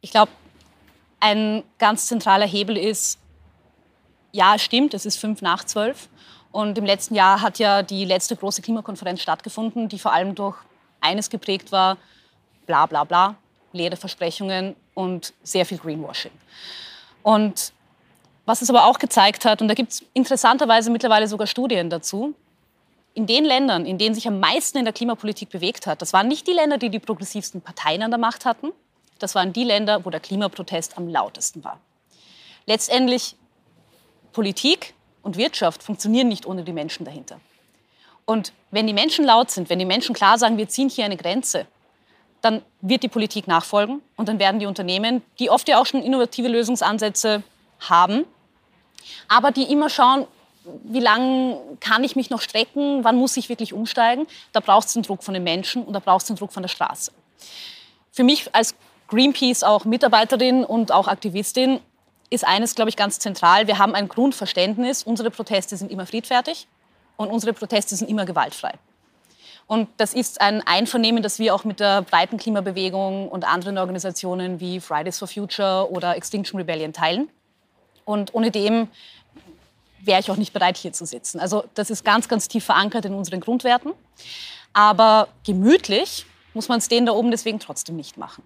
Ich 0.00 0.10
glaube, 0.10 0.32
ein 1.20 1.62
ganz 1.78 2.06
zentraler 2.06 2.46
Hebel 2.46 2.76
ist, 2.76 3.18
ja, 4.32 4.54
es 4.56 4.62
stimmt, 4.62 4.94
es 4.94 5.06
ist 5.06 5.16
fünf 5.16 5.40
nach 5.40 5.64
zwölf. 5.64 6.08
Und 6.50 6.76
im 6.76 6.84
letzten 6.84 7.14
Jahr 7.14 7.40
hat 7.40 7.58
ja 7.58 7.82
die 7.82 8.04
letzte 8.04 8.36
große 8.36 8.60
Klimakonferenz 8.60 9.20
stattgefunden, 9.20 9.88
die 9.88 9.98
vor 9.98 10.12
allem 10.12 10.34
durch 10.34 10.56
eines 11.00 11.30
geprägt 11.30 11.72
war, 11.72 11.96
bla 12.66 12.86
bla 12.86 13.04
bla, 13.04 13.36
leere 13.72 13.96
Versprechungen 13.96 14.76
und 14.94 15.32
sehr 15.42 15.66
viel 15.66 15.78
Greenwashing. 15.78 16.32
Und 17.22 17.72
was 18.44 18.62
es 18.62 18.70
aber 18.70 18.86
auch 18.86 18.98
gezeigt 18.98 19.44
hat, 19.44 19.62
und 19.62 19.68
da 19.68 19.74
gibt 19.74 19.92
es 19.92 20.04
interessanterweise 20.14 20.90
mittlerweile 20.90 21.28
sogar 21.28 21.46
Studien 21.46 21.90
dazu, 21.90 22.34
in 23.14 23.26
den 23.26 23.44
Ländern, 23.44 23.84
in 23.86 23.98
denen 23.98 24.14
sich 24.14 24.26
am 24.26 24.40
meisten 24.40 24.78
in 24.78 24.84
der 24.84 24.94
Klimapolitik 24.94 25.50
bewegt 25.50 25.86
hat, 25.86 26.02
das 26.02 26.12
waren 26.12 26.28
nicht 26.28 26.46
die 26.46 26.52
Länder, 26.52 26.78
die 26.78 26.88
die 26.88 26.98
progressivsten 26.98 27.60
Parteien 27.60 28.02
an 28.02 28.10
der 28.10 28.18
Macht 28.18 28.44
hatten, 28.44 28.72
das 29.18 29.34
waren 29.34 29.52
die 29.52 29.64
Länder, 29.64 30.04
wo 30.04 30.10
der 30.10 30.20
Klimaprotest 30.20 30.96
am 30.96 31.08
lautesten 31.08 31.62
war. 31.62 31.78
Letztendlich 32.66 33.36
Politik 34.32 34.94
und 35.22 35.36
Wirtschaft 35.36 35.82
funktionieren 35.82 36.28
nicht 36.28 36.46
ohne 36.46 36.64
die 36.64 36.72
Menschen 36.72 37.04
dahinter. 37.04 37.40
Und 38.24 38.52
wenn 38.70 38.86
die 38.86 38.92
Menschen 38.92 39.24
laut 39.24 39.50
sind, 39.50 39.68
wenn 39.68 39.78
die 39.78 39.84
Menschen 39.84 40.14
klar 40.14 40.38
sagen, 40.38 40.56
wir 40.56 40.68
ziehen 40.68 40.88
hier 40.88 41.04
eine 41.04 41.16
Grenze, 41.16 41.66
dann 42.42 42.62
wird 42.80 43.02
die 43.02 43.08
Politik 43.08 43.46
nachfolgen 43.48 44.02
und 44.16 44.28
dann 44.28 44.38
werden 44.38 44.60
die 44.60 44.66
Unternehmen, 44.66 45.22
die 45.38 45.48
oft 45.48 45.68
ja 45.68 45.80
auch 45.80 45.86
schon 45.86 46.02
innovative 46.02 46.48
Lösungsansätze 46.48 47.42
haben, 47.80 48.24
aber 49.28 49.50
die 49.52 49.64
immer 49.64 49.88
schauen, 49.88 50.26
wie 50.84 51.00
lange 51.00 51.58
kann 51.80 52.04
ich 52.04 52.14
mich 52.14 52.30
noch 52.30 52.40
strecken, 52.40 53.02
wann 53.04 53.16
muss 53.16 53.36
ich 53.36 53.48
wirklich 53.48 53.72
umsteigen, 53.72 54.26
da 54.52 54.60
braucht 54.60 54.88
es 54.88 54.92
den 54.92 55.02
Druck 55.02 55.24
von 55.24 55.34
den 55.34 55.42
Menschen 55.42 55.84
und 55.84 55.92
da 55.92 56.00
braucht 56.00 56.22
es 56.22 56.26
den 56.28 56.36
Druck 56.36 56.52
von 56.52 56.62
der 56.62 56.68
Straße. 56.68 57.12
Für 58.10 58.24
mich 58.24 58.54
als 58.54 58.74
Greenpeace 59.08 59.62
auch 59.62 59.84
Mitarbeiterin 59.84 60.64
und 60.64 60.92
auch 60.92 61.08
Aktivistin 61.08 61.80
ist 62.30 62.46
eines, 62.46 62.74
glaube 62.74 62.88
ich, 62.88 62.96
ganz 62.96 63.18
zentral. 63.18 63.66
Wir 63.66 63.78
haben 63.78 63.94
ein 63.94 64.08
Grundverständnis, 64.08 65.02
unsere 65.02 65.30
Proteste 65.30 65.76
sind 65.76 65.90
immer 65.90 66.06
friedfertig 66.06 66.66
und 67.16 67.30
unsere 67.30 67.52
Proteste 67.52 67.94
sind 67.94 68.08
immer 68.08 68.24
gewaltfrei. 68.24 68.72
Und 69.66 69.88
das 69.96 70.12
ist 70.12 70.40
ein 70.40 70.60
Einvernehmen, 70.66 71.22
das 71.22 71.38
wir 71.38 71.54
auch 71.54 71.64
mit 71.64 71.80
der 71.80 72.02
breiten 72.02 72.36
Klimabewegung 72.36 73.28
und 73.28 73.44
anderen 73.44 73.78
Organisationen 73.78 74.60
wie 74.60 74.80
Fridays 74.80 75.18
for 75.18 75.28
Future 75.28 75.90
oder 75.90 76.16
Extinction 76.16 76.58
Rebellion 76.58 76.92
teilen. 76.92 77.28
Und 78.04 78.34
ohne 78.34 78.50
dem 78.50 78.88
wäre 80.00 80.20
ich 80.20 80.30
auch 80.30 80.36
nicht 80.36 80.52
bereit, 80.52 80.76
hier 80.76 80.92
zu 80.92 81.06
sitzen. 81.06 81.40
Also 81.40 81.64
das 81.74 81.90
ist 81.90 82.04
ganz, 82.04 82.28
ganz 82.28 82.48
tief 82.48 82.64
verankert 82.64 83.04
in 83.04 83.14
unseren 83.14 83.40
Grundwerten. 83.40 83.92
Aber 84.72 85.28
gemütlich 85.46 86.26
muss 86.54 86.68
man 86.68 86.78
es 86.78 86.88
denen 86.88 87.06
da 87.06 87.12
oben 87.12 87.30
deswegen 87.30 87.60
trotzdem 87.60 87.96
nicht 87.96 88.16
machen. 88.16 88.42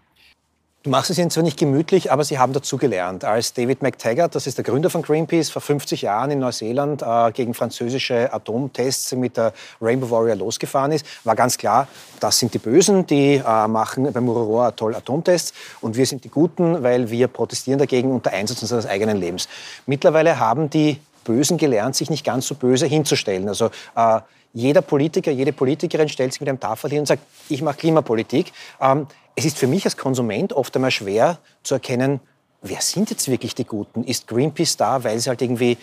Du 0.86 0.90
machst 0.90 1.10
es 1.10 1.18
ihnen 1.18 1.30
zwar 1.30 1.42
nicht 1.42 1.58
gemütlich, 1.58 2.12
aber 2.12 2.22
sie 2.22 2.38
haben 2.38 2.52
dazu 2.52 2.76
gelernt. 2.76 3.24
Als 3.24 3.52
David 3.52 3.82
McTaggart, 3.82 4.36
das 4.36 4.46
ist 4.46 4.56
der 4.56 4.64
Gründer 4.64 4.88
von 4.88 5.02
Greenpeace, 5.02 5.50
vor 5.50 5.60
50 5.60 6.02
Jahren 6.02 6.30
in 6.30 6.38
Neuseeland 6.38 7.02
äh, 7.02 7.32
gegen 7.32 7.54
französische 7.54 8.32
Atomtests 8.32 9.10
mit 9.16 9.36
der 9.36 9.52
Rainbow 9.80 10.08
Warrior 10.08 10.36
losgefahren 10.36 10.92
ist, 10.92 11.04
war 11.24 11.34
ganz 11.34 11.58
klar, 11.58 11.88
das 12.20 12.38
sind 12.38 12.54
die 12.54 12.60
Bösen, 12.60 13.04
die 13.04 13.42
äh, 13.44 13.66
machen 13.66 14.12
beim 14.12 14.26
Mururoa 14.26 14.68
Atoll 14.68 14.94
Atomtests 14.94 15.54
und 15.80 15.96
wir 15.96 16.06
sind 16.06 16.22
die 16.22 16.28
Guten, 16.28 16.84
weil 16.84 17.10
wir 17.10 17.26
protestieren 17.26 17.80
dagegen 17.80 18.12
unter 18.12 18.30
Einsatz 18.30 18.62
unseres 18.62 18.86
eigenen 18.86 19.16
Lebens. 19.16 19.48
Mittlerweile 19.86 20.38
haben 20.38 20.70
die 20.70 21.00
Bösen 21.26 21.58
gelernt, 21.58 21.96
sich 21.96 22.08
nicht 22.08 22.24
ganz 22.24 22.46
so 22.46 22.54
böse 22.54 22.86
hinzustellen. 22.86 23.48
Also 23.48 23.70
äh, 23.94 24.20
jeder 24.54 24.80
Politiker, 24.80 25.30
jede 25.30 25.52
Politikerin 25.52 26.08
stellt 26.08 26.32
sich 26.32 26.40
mit 26.40 26.48
einem 26.48 26.60
Tafel 26.60 26.88
hin 26.90 27.00
und 27.00 27.06
sagt, 27.06 27.22
ich 27.48 27.60
mache 27.60 27.76
Klimapolitik. 27.76 28.52
Ähm, 28.80 29.06
es 29.34 29.44
ist 29.44 29.58
für 29.58 29.66
mich 29.66 29.84
als 29.84 29.96
Konsument 29.98 30.54
oft 30.54 30.74
einmal 30.76 30.90
schwer 30.90 31.38
zu 31.62 31.74
erkennen, 31.74 32.20
wer 32.62 32.80
sind 32.80 33.10
jetzt 33.10 33.28
wirklich 33.28 33.54
die 33.54 33.64
Guten? 33.64 34.04
Ist 34.04 34.26
Greenpeace 34.26 34.76
da, 34.78 35.04
weil 35.04 35.18
sie 35.18 35.28
halt 35.28 35.42
irgendwie 35.42 35.76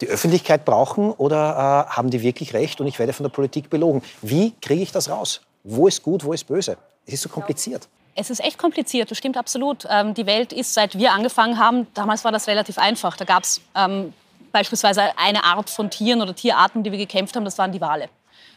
die 0.00 0.08
Öffentlichkeit 0.08 0.64
brauchen 0.64 1.12
oder 1.12 1.86
äh, 1.88 1.92
haben 1.94 2.10
die 2.10 2.22
wirklich 2.22 2.52
recht 2.52 2.80
und 2.80 2.86
ich 2.86 2.98
werde 2.98 3.12
von 3.12 3.24
der 3.24 3.30
Politik 3.30 3.70
belogen? 3.70 4.02
Wie 4.22 4.52
kriege 4.60 4.82
ich 4.82 4.92
das 4.92 5.08
raus? 5.08 5.40
Wo 5.64 5.88
ist 5.88 6.02
gut, 6.02 6.24
wo 6.24 6.32
ist 6.32 6.44
böse? 6.44 6.76
Es 7.06 7.14
ist 7.14 7.22
so 7.22 7.28
kompliziert. 7.28 7.88
Es 8.14 8.28
ist 8.28 8.40
echt 8.40 8.58
kompliziert, 8.58 9.10
das 9.10 9.18
stimmt 9.18 9.36
absolut. 9.36 9.86
Ähm, 9.88 10.14
die 10.14 10.26
Welt 10.26 10.52
ist, 10.52 10.74
seit 10.74 10.98
wir 10.98 11.12
angefangen 11.12 11.58
haben, 11.58 11.86
damals 11.94 12.24
war 12.24 12.32
das 12.32 12.48
relativ 12.48 12.76
einfach. 12.76 13.16
Da 13.16 13.24
gab 13.24 13.44
es 13.44 13.60
ähm, 13.74 14.12
beispielsweise 14.52 15.16
eine 15.18 15.44
Art 15.44 15.70
von 15.70 15.90
Tieren 15.90 16.22
oder 16.22 16.34
Tierarten, 16.34 16.82
die 16.82 16.90
wir 16.90 16.98
gekämpft 16.98 17.36
haben, 17.36 17.44
das 17.44 17.58
waren 17.58 17.72
die 17.72 17.80
Wale. 17.80 18.08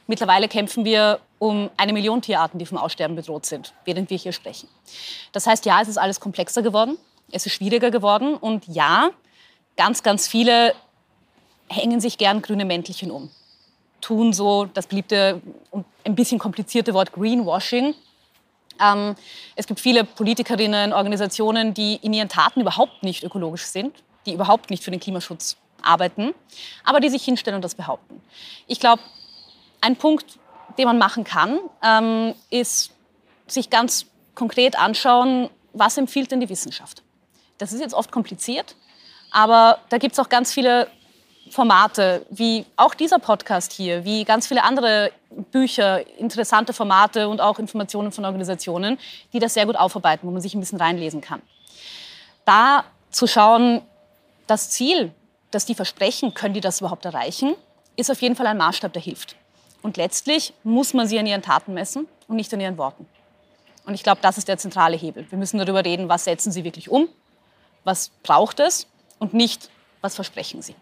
Mittlerweile 0.07 0.47
kämpfen 0.47 0.83
wir 0.85 1.19
um 1.39 1.69
eine 1.77 1.93
Million 1.93 2.21
Tierarten, 2.21 2.59
die 2.59 2.65
vom 2.65 2.77
Aussterben 2.77 3.15
bedroht 3.15 3.45
sind, 3.45 3.73
während 3.85 4.09
wir 4.09 4.17
hier 4.17 4.33
sprechen. 4.33 4.67
Das 5.31 5.47
heißt, 5.47 5.65
ja, 5.65 5.81
es 5.81 5.87
ist 5.87 5.97
alles 5.97 6.19
komplexer 6.19 6.61
geworden, 6.61 6.97
es 7.31 7.45
ist 7.45 7.53
schwieriger 7.53 7.91
geworden 7.91 8.35
und 8.35 8.67
ja, 8.67 9.09
ganz, 9.77 10.03
ganz 10.03 10.27
viele 10.27 10.73
hängen 11.69 11.99
sich 11.99 12.17
gern 12.17 12.41
grüne 12.41 12.65
Mäntelchen 12.65 13.11
um. 13.11 13.29
Tun 14.01 14.33
so 14.33 14.65
das 14.65 14.87
beliebte 14.87 15.41
und 15.71 15.85
ein 16.03 16.15
bisschen 16.15 16.37
komplizierte 16.37 16.93
Wort 16.93 17.13
Greenwashing. 17.13 17.95
Ähm, 18.81 19.15
es 19.55 19.65
gibt 19.67 19.79
viele 19.79 20.03
Politikerinnen, 20.03 20.91
Organisationen, 20.91 21.73
die 21.73 21.95
in 22.01 22.13
ihren 22.13 22.27
Taten 22.27 22.59
überhaupt 22.59 23.03
nicht 23.03 23.23
ökologisch 23.23 23.65
sind, 23.65 24.03
die 24.25 24.33
überhaupt 24.33 24.69
nicht 24.69 24.83
für 24.83 24.91
den 24.91 24.99
Klimaschutz 24.99 25.55
arbeiten, 25.83 26.33
aber 26.83 26.99
die 26.99 27.09
sich 27.09 27.23
hinstellen 27.23 27.55
und 27.55 27.63
das 27.63 27.75
behaupten. 27.75 28.21
Ich 28.67 28.79
glaube, 28.79 29.01
ein 29.81 29.95
Punkt, 29.95 30.39
den 30.77 30.85
man 30.85 30.97
machen 30.97 31.23
kann, 31.23 31.59
ähm, 31.83 32.33
ist 32.49 32.91
sich 33.47 33.69
ganz 33.69 34.07
konkret 34.35 34.77
anschauen, 34.77 35.49
was 35.73 35.97
empfiehlt 35.97 36.31
denn 36.31 36.39
die 36.39 36.49
Wissenschaft. 36.49 37.03
Das 37.57 37.73
ist 37.73 37.81
jetzt 37.81 37.93
oft 37.93 38.11
kompliziert, 38.11 38.75
aber 39.31 39.79
da 39.89 39.97
gibt 39.97 40.13
es 40.13 40.19
auch 40.19 40.29
ganz 40.29 40.53
viele 40.53 40.87
Formate 41.49 42.25
wie 42.29 42.65
auch 42.77 42.93
dieser 42.93 43.19
Podcast 43.19 43.73
hier, 43.73 44.05
wie 44.05 44.23
ganz 44.23 44.47
viele 44.47 44.63
andere 44.63 45.11
Bücher, 45.51 46.05
interessante 46.17 46.73
Formate 46.73 47.27
und 47.27 47.41
auch 47.41 47.59
Informationen 47.59 48.11
von 48.11 48.25
Organisationen, 48.25 48.97
die 49.33 49.39
das 49.39 49.53
sehr 49.53 49.65
gut 49.65 49.75
aufarbeiten, 49.75 50.27
wo 50.27 50.31
man 50.31 50.41
sich 50.41 50.55
ein 50.55 50.59
bisschen 50.59 50.79
reinlesen 50.79 51.21
kann. 51.21 51.41
Da 52.45 52.85
zu 53.11 53.27
schauen, 53.27 53.81
das 54.47 54.69
Ziel, 54.69 55.11
das 55.53 55.65
die 55.65 55.75
versprechen, 55.75 56.33
können 56.33 56.53
die 56.53 56.61
das 56.61 56.81
überhaupt 56.81 57.05
erreichen, 57.05 57.55
ist 57.95 58.11
auf 58.11 58.21
jeden 58.21 58.35
Fall 58.35 58.47
ein 58.47 58.57
Maßstab, 58.57 58.93
der 58.93 59.01
hilft. 59.01 59.35
Und 59.81 59.97
letztlich 59.97 60.53
muss 60.63 60.93
man 60.93 61.07
sie 61.07 61.19
an 61.19 61.27
ihren 61.27 61.41
Taten 61.41 61.73
messen 61.73 62.07
und 62.27 62.35
nicht 62.35 62.53
an 62.53 62.61
ihren 62.61 62.77
Worten. 62.77 63.05
Und 63.85 63.93
ich 63.93 64.03
glaube, 64.03 64.19
das 64.21 64.37
ist 64.37 64.47
der 64.47 64.57
zentrale 64.57 64.95
Hebel. 64.95 65.25
Wir 65.29 65.37
müssen 65.37 65.57
darüber 65.57 65.83
reden, 65.83 66.07
was 66.09 66.23
setzen 66.23 66.51
sie 66.51 66.63
wirklich 66.63 66.89
um, 66.89 67.09
was 67.83 68.11
braucht 68.23 68.59
es 68.59 68.87
und 69.19 69.33
nicht, 69.33 69.69
was 70.01 70.15
versprechen 70.15 70.61
sie. 70.61 70.75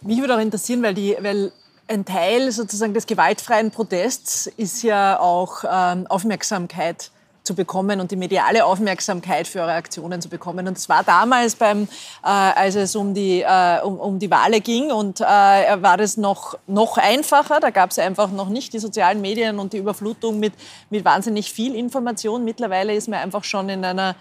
Mich 0.00 0.18
würde 0.18 0.36
auch 0.36 0.40
interessieren, 0.40 0.82
weil, 0.82 0.94
die, 0.94 1.16
weil 1.20 1.52
ein 1.88 2.04
Teil 2.04 2.50
sozusagen 2.52 2.94
des 2.94 3.06
gewaltfreien 3.06 3.70
Protests 3.70 4.46
ist 4.46 4.82
ja 4.82 5.18
auch 5.18 5.64
ähm, 5.70 6.06
Aufmerksamkeit 6.06 7.10
zu 7.42 7.54
bekommen 7.54 8.00
und 8.00 8.10
die 8.10 8.16
mediale 8.16 8.64
Aufmerksamkeit 8.64 9.48
für 9.48 9.60
eure 9.60 9.72
Aktionen 9.72 10.20
zu 10.20 10.28
bekommen. 10.28 10.68
Und 10.68 10.78
zwar 10.78 11.02
damals, 11.02 11.56
beim, 11.56 11.84
äh, 12.22 12.26
als 12.26 12.76
es 12.76 12.94
um 12.94 13.14
die, 13.14 13.42
äh, 13.42 13.80
um, 13.82 13.98
um 13.98 14.18
die 14.18 14.30
Wahlen 14.30 14.62
ging 14.62 14.92
und 14.92 15.20
äh, 15.20 15.24
war 15.24 15.96
das 15.96 16.16
noch, 16.16 16.58
noch 16.66 16.98
einfacher. 16.98 17.60
Da 17.60 17.70
gab 17.70 17.90
es 17.90 17.98
einfach 17.98 18.30
noch 18.30 18.48
nicht 18.48 18.72
die 18.72 18.78
sozialen 18.78 19.20
Medien 19.20 19.58
und 19.58 19.72
die 19.72 19.78
Überflutung 19.78 20.38
mit, 20.38 20.52
mit 20.90 21.04
wahnsinnig 21.04 21.52
viel 21.52 21.74
Information. 21.74 22.44
Mittlerweile 22.44 22.94
ist 22.94 23.08
man 23.08 23.18
einfach 23.18 23.44
schon 23.44 23.68
in 23.68 23.84
einer 23.84 24.14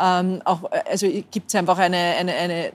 ähm, 0.00 0.40
auch, 0.44 0.70
also 0.88 1.06
gibt 1.30 1.48
es 1.48 1.54
einfach 1.54 1.78
eine, 1.78 1.96
eine, 1.96 2.32
eine, 2.34 2.72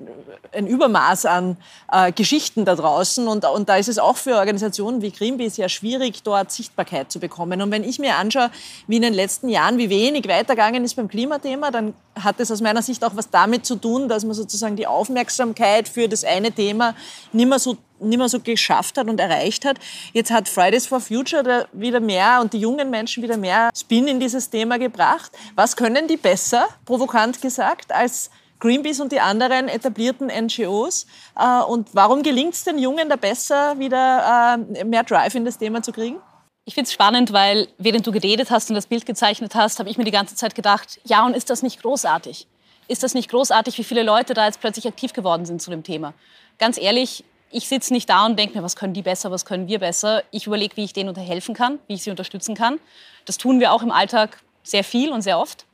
ein 0.51 0.68
Übermaß 0.68 1.25
an 1.25 1.58
äh, 1.92 2.12
Geschichten 2.12 2.65
da 2.65 2.75
draußen. 2.75 3.27
Und, 3.27 3.46
und 3.46 3.70
da 3.70 3.77
ist 3.77 3.89
es 3.89 3.98
auch 3.98 4.18
für 4.18 4.36
Organisationen 4.36 5.01
wie 5.01 5.12
Greenpeace 5.12 5.58
ja 5.58 5.70
schwierig, 5.70 6.24
dort 6.24 6.51
Sichtbarkeit 6.51 7.12
zu 7.12 7.20
bekommen. 7.20 7.62
Und 7.62 7.72
wenn 7.72 7.84
ich 7.84 8.00
mir 8.00 8.15
anschaue, 8.15 8.50
wie 8.88 8.98
in 8.98 9.01
den 9.01 9.13
letzten 9.13 9.50
Jahren, 9.50 9.77
wie 9.77 9.89
wenig 9.89 10.27
weitergegangen 10.27 10.84
ist 10.84 10.96
beim 10.96 11.08
Klimathema, 11.08 11.72
dann 11.72 11.94
hat 12.20 12.39
es 12.39 12.51
aus 12.51 12.62
meiner 12.62 12.82
Sicht 12.82 13.03
auch 13.03 13.15
was 13.15 13.30
damit 13.30 13.65
zu 13.65 13.75
tun, 13.75 14.08
dass 14.10 14.24
man 14.24 14.34
sozusagen 14.34 14.75
die 14.75 14.88
Aufmerksamkeit 14.88 15.88
für 15.88 16.08
das 16.08 16.24
eine 16.24 16.51
Thema 16.51 16.96
nicht 17.32 17.48
mehr 17.48 17.60
so 17.60 17.77
nicht 18.03 18.17
mehr 18.17 18.29
so 18.29 18.39
geschafft 18.39 18.98
hat 18.98 19.07
und 19.07 19.19
erreicht 19.19 19.65
hat. 19.65 19.77
Jetzt 20.13 20.31
hat 20.31 20.50
Fridays 20.50 20.88
for 20.88 21.00
Future 21.00 21.67
wieder 21.74 22.00
mehr 22.00 22.39
und 22.41 22.53
die 22.53 22.60
jungen 22.60 22.89
Menschen 22.89 23.24
wieder 23.24 23.38
mehr 23.38 23.69
Spin 23.75 24.07
in 24.07 24.19
dieses 24.19 24.50
Thema 24.50 24.77
gebracht. 24.77 25.31
Was 25.55 25.75
können 25.75 26.07
die 26.07 26.17
besser, 26.17 26.67
provokant 26.86 27.41
gesagt, 27.41 27.91
als 27.91 28.29
Greenpeace 28.60 29.01
und 29.01 29.12
die 29.12 29.19
anderen 29.19 29.67
etablierten 29.67 30.27
NGOs? 30.27 31.05
Äh, 31.38 31.63
und 31.63 31.89
warum 31.93 32.24
gelingt 32.24 32.53
es 32.53 32.63
den 32.63 32.77
Jungen 32.77 33.10
da 33.10 33.15
besser, 33.15 33.77
wieder 33.77 34.57
äh, 34.57 34.83
mehr 34.83 35.03
Drive 35.03 35.36
in 35.36 35.45
das 35.45 35.57
Thema 35.57 35.81
zu 35.81 35.91
kriegen? 35.91 36.17
Ich 36.65 36.75
finde 36.75 36.88
es 36.88 36.93
spannend, 36.93 37.33
weil 37.33 37.67
während 37.77 38.07
du 38.07 38.12
geredet 38.13 38.50
hast 38.50 38.69
und 38.69 38.75
das 38.75 38.88
Bild 38.88 39.05
gezeichnet 39.05 39.53
hast, 39.53 39.79
habe 39.79 39.89
ich 39.89 39.98
mir 39.98 40.05
die 40.05 40.12
ganze 40.12 40.36
Zeit 40.36 40.55
gedacht, 40.55 41.01
ja, 41.03 41.25
und 41.25 41.36
ist 41.36 41.50
das 41.50 41.62
nicht 41.62 41.81
großartig? 41.81 42.48
Ist 42.88 43.03
das 43.03 43.13
nicht 43.13 43.29
großartig, 43.29 43.77
wie 43.77 43.83
viele 43.83 44.03
Leute 44.03 44.33
da 44.33 44.45
jetzt 44.45 44.62
plötzlich 44.62 44.88
aktiv 44.88 45.12
geworden 45.12 45.45
sind 45.45 45.62
zu 45.62 45.72
dem 45.72 45.83
Thema? 45.83 46.13
Ganz 46.60 46.77
ehrlich, 46.77 47.25
ich 47.53 47.67
sitze 47.67 47.93
nicht 47.93 48.10
da 48.10 48.25
und 48.25 48.38
denke 48.38 48.57
mir, 48.57 48.63
was 48.63 48.75
können 48.75 48.93
die 48.93 49.03
besser, 49.03 49.31
was 49.31 49.45
können 49.45 49.67
wir 49.67 49.79
besser. 49.79 50.24
Ich 50.31 50.48
überlege, 50.48 50.75
wie 50.75 50.83
ich 50.83 50.93
denen 50.93 51.15
helfen 51.15 51.53
kann, 51.53 51.79
wie 51.88 51.93
ich 51.93 52.03
sie 52.03 52.10
unterstützen 52.10 52.55
kann. 52.55 52.79
Das 53.25 53.38
tun 53.38 53.60
wir 53.60 53.72
auch 53.72 53.83
im 53.83 53.91
Alltag 53.91 54.41
sehr 54.63 54.83
viel 54.83 55.12
und 55.12 55.22
sehr 55.22 55.39
oft. 55.39 55.65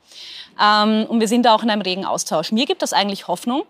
Ähm, 0.60 1.06
und 1.08 1.20
wir 1.20 1.28
sind 1.28 1.44
da 1.46 1.54
auch 1.54 1.62
in 1.62 1.70
einem 1.70 1.82
regen 1.82 2.04
Austausch. 2.04 2.52
Mir 2.52 2.66
gibt 2.66 2.82
das 2.82 2.92
eigentlich 2.92 3.28
Hoffnung, 3.28 3.62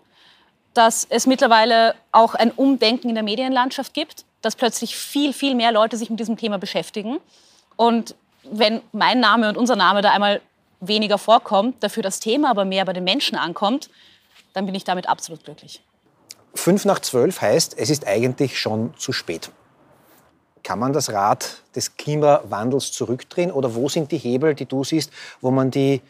dass 0.73 1.07
es 1.09 1.25
mittlerweile 1.25 1.95
auch 2.11 2.35
ein 2.35 2.51
Umdenken 2.51 3.09
in 3.09 3.15
der 3.15 3.23
Medienlandschaft 3.23 3.93
gibt, 3.93 4.25
dass 4.41 4.55
plötzlich 4.55 4.95
viel, 4.95 5.33
viel 5.33 5.55
mehr 5.55 5.71
Leute 5.71 5.97
sich 5.97 6.09
mit 6.09 6.19
diesem 6.19 6.37
Thema 6.37 6.57
beschäftigen. 6.57 7.19
Und 7.75 8.15
wenn 8.43 8.81
mein 8.91 9.19
Name 9.19 9.47
und 9.49 9.57
unser 9.57 9.75
Name 9.75 10.01
da 10.01 10.11
einmal 10.11 10.41
weniger 10.79 11.17
vorkommt, 11.17 11.83
dafür 11.83 12.03
das 12.03 12.19
Thema 12.19 12.49
aber 12.49 12.65
mehr 12.65 12.85
bei 12.85 12.93
den 12.93 13.03
Menschen 13.03 13.37
ankommt, 13.37 13.89
dann 14.53 14.65
bin 14.65 14.75
ich 14.75 14.83
damit 14.83 15.07
absolut 15.07 15.43
glücklich. 15.43 15.81
Fünf 16.53 16.85
nach 16.85 16.99
zwölf 16.99 17.41
heißt, 17.41 17.77
es 17.77 17.89
ist 17.89 18.07
eigentlich 18.07 18.59
schon 18.59 18.93
zu 18.97 19.13
spät. 19.13 19.51
Kann 20.63 20.79
man 20.79 20.93
das 20.93 21.11
Rad 21.11 21.61
des 21.75 21.95
Klimawandels 21.95 22.91
zurückdrehen 22.91 23.51
oder 23.51 23.73
wo 23.73 23.89
sind 23.89 24.11
die 24.11 24.17
Hebel, 24.17 24.53
die 24.53 24.65
du 24.65 24.83
siehst, 24.83 25.11
wo 25.39 25.49
man 25.49 25.71
die 25.71 26.01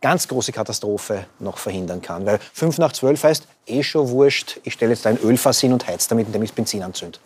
ganz 0.00 0.28
große 0.28 0.52
Katastrophe 0.52 1.26
noch 1.38 1.58
verhindern 1.58 2.02
kann? 2.02 2.26
Weil 2.26 2.38
fünf 2.52 2.76
nach 2.78 2.92
zwölf 2.92 3.24
heißt, 3.24 3.46
eh 3.66 3.82
schon 3.82 4.08
wurscht, 4.10 4.60
ich 4.64 4.74
stelle 4.74 4.92
jetzt 4.92 5.06
ein 5.06 5.18
Ölfass 5.18 5.60
hin 5.60 5.72
und 5.72 5.86
heiz 5.86 6.06
damit, 6.08 6.26
indem 6.26 6.42
ich 6.42 6.52
Benzin 6.52 6.82
anzünde. 6.82 7.18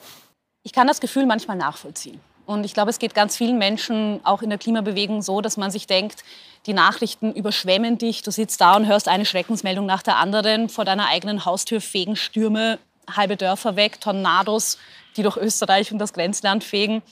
Ich 0.63 0.73
kann 0.73 0.87
das 0.87 1.01
Gefühl 1.01 1.27
manchmal 1.27 1.57
nachvollziehen. 1.57 2.21
Und 2.47 2.65
ich 2.65 2.75
glaube, 2.75 2.91
es 2.91 2.99
geht 2.99 3.15
ganz 3.15 3.37
vielen 3.37 3.59
Menschen 3.59 4.21
auch 4.25 4.41
in 4.43 4.49
der 4.49 4.59
Klimabewegung 4.59 5.21
so, 5.21 5.41
dass 5.41 5.57
man 5.57 5.71
sich 5.71 5.87
denkt, 5.87 6.25
die 6.67 6.73
Nachrichten 6.73 7.33
überschwemmen 7.33 7.99
dich. 7.99 8.23
Du 8.23 8.31
sitzt 8.31 8.61
da 8.61 8.77
und 8.77 8.87
hörst 8.87 9.09
eine 9.09 9.25
Schreckensmeldung 9.25 9.87
nach 9.87 10.03
der 10.03 10.17
anderen. 10.17 10.69
Vor 10.69 10.85
deiner 10.85 11.07
eigenen 11.09 11.45
Haustür 11.45 11.81
fegen 11.81 12.17
Stürme 12.17 12.79
halbe 13.17 13.37
Dörfer 13.37 13.77
weg, 13.77 14.01
Tornados, 14.01 14.79
die 15.17 15.23
durch 15.23 15.37
Österreich 15.37 15.93
und 15.93 15.99
das 15.99 16.13
Grenzland 16.13 16.65
fegen. 16.65 17.03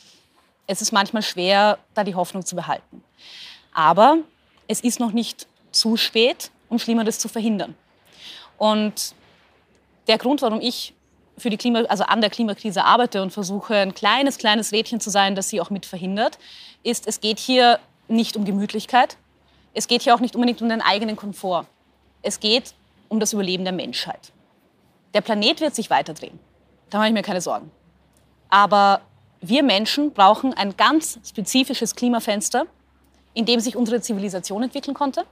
Es 0.66 0.82
ist 0.82 0.92
manchmal 0.92 1.22
schwer, 1.22 1.78
da 1.94 2.04
die 2.04 2.14
Hoffnung 2.14 2.44
zu 2.44 2.56
behalten. 2.56 3.02
Aber 3.72 4.18
es 4.68 4.80
ist 4.80 5.00
noch 5.00 5.12
nicht 5.12 5.46
zu 5.70 5.96
spät, 5.96 6.50
um 6.68 6.78
Schlimmeres 6.78 7.18
zu 7.18 7.28
verhindern. 7.28 7.74
Und 8.58 9.14
der 10.08 10.18
Grund, 10.18 10.42
warum 10.42 10.60
ich 10.60 10.94
für 11.38 11.50
die 11.50 11.56
Klima, 11.56 11.82
also 11.82 12.04
an 12.04 12.20
der 12.20 12.30
Klimakrise 12.30 12.84
arbeite 12.84 13.22
und 13.22 13.30
versuche, 13.32 13.76
ein 13.76 13.94
kleines, 13.94 14.38
kleines 14.38 14.72
Rädchen 14.72 15.00
zu 15.00 15.10
sein, 15.10 15.34
das 15.34 15.50
sie 15.50 15.60
auch 15.60 15.70
mit 15.70 15.84
verhindert, 15.84 16.38
ist, 16.82 17.06
es 17.06 17.20
geht 17.20 17.38
hier 17.38 17.78
nicht 18.08 18.36
um 18.36 18.44
Gemütlichkeit. 18.44 19.18
Es 19.76 19.86
geht 19.86 20.02
hier 20.02 20.14
auch 20.14 20.20
nicht 20.20 20.34
unbedingt 20.34 20.62
um 20.62 20.68
den 20.68 20.80
eigenen 20.80 21.16
Komfort. 21.16 21.66
Es 22.22 22.40
geht 22.40 22.74
um 23.08 23.20
das 23.20 23.32
Überleben 23.32 23.64
der 23.64 23.72
Menschheit. 23.72 24.32
Der 25.14 25.20
Planet 25.20 25.60
wird 25.60 25.74
sich 25.74 25.90
weiterdrehen. 25.90 26.38
Da 26.90 26.98
mache 26.98 27.08
ich 27.08 27.14
mir 27.14 27.22
keine 27.22 27.40
Sorgen. 27.40 27.70
Aber 28.48 29.02
wir 29.40 29.62
Menschen 29.62 30.12
brauchen 30.12 30.54
ein 30.54 30.76
ganz 30.76 31.20
spezifisches 31.28 31.94
Klimafenster, 31.94 32.66
in 33.34 33.44
dem 33.44 33.60
sich 33.60 33.76
unsere 33.76 34.00
Zivilisation 34.00 34.62
entwickeln 34.62 34.94
konnte, 34.94 35.24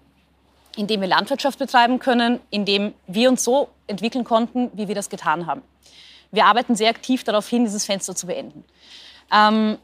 in 0.76 0.86
dem 0.86 1.00
wir 1.00 1.08
Landwirtschaft 1.08 1.58
betreiben 1.58 1.98
können, 1.98 2.40
in 2.50 2.64
dem 2.64 2.92
wir 3.06 3.30
uns 3.30 3.42
so 3.42 3.70
entwickeln 3.86 4.24
konnten, 4.24 4.70
wie 4.74 4.88
wir 4.88 4.94
das 4.94 5.08
getan 5.08 5.46
haben 5.46 5.62
wir 6.34 6.46
arbeiten 6.46 6.74
sehr 6.74 6.90
aktiv 6.90 7.24
darauf 7.24 7.48
hin, 7.48 7.64
dieses 7.64 7.84
Fenster 7.84 8.14
zu 8.14 8.26
beenden. 8.26 8.64
Ähm, 9.32 9.78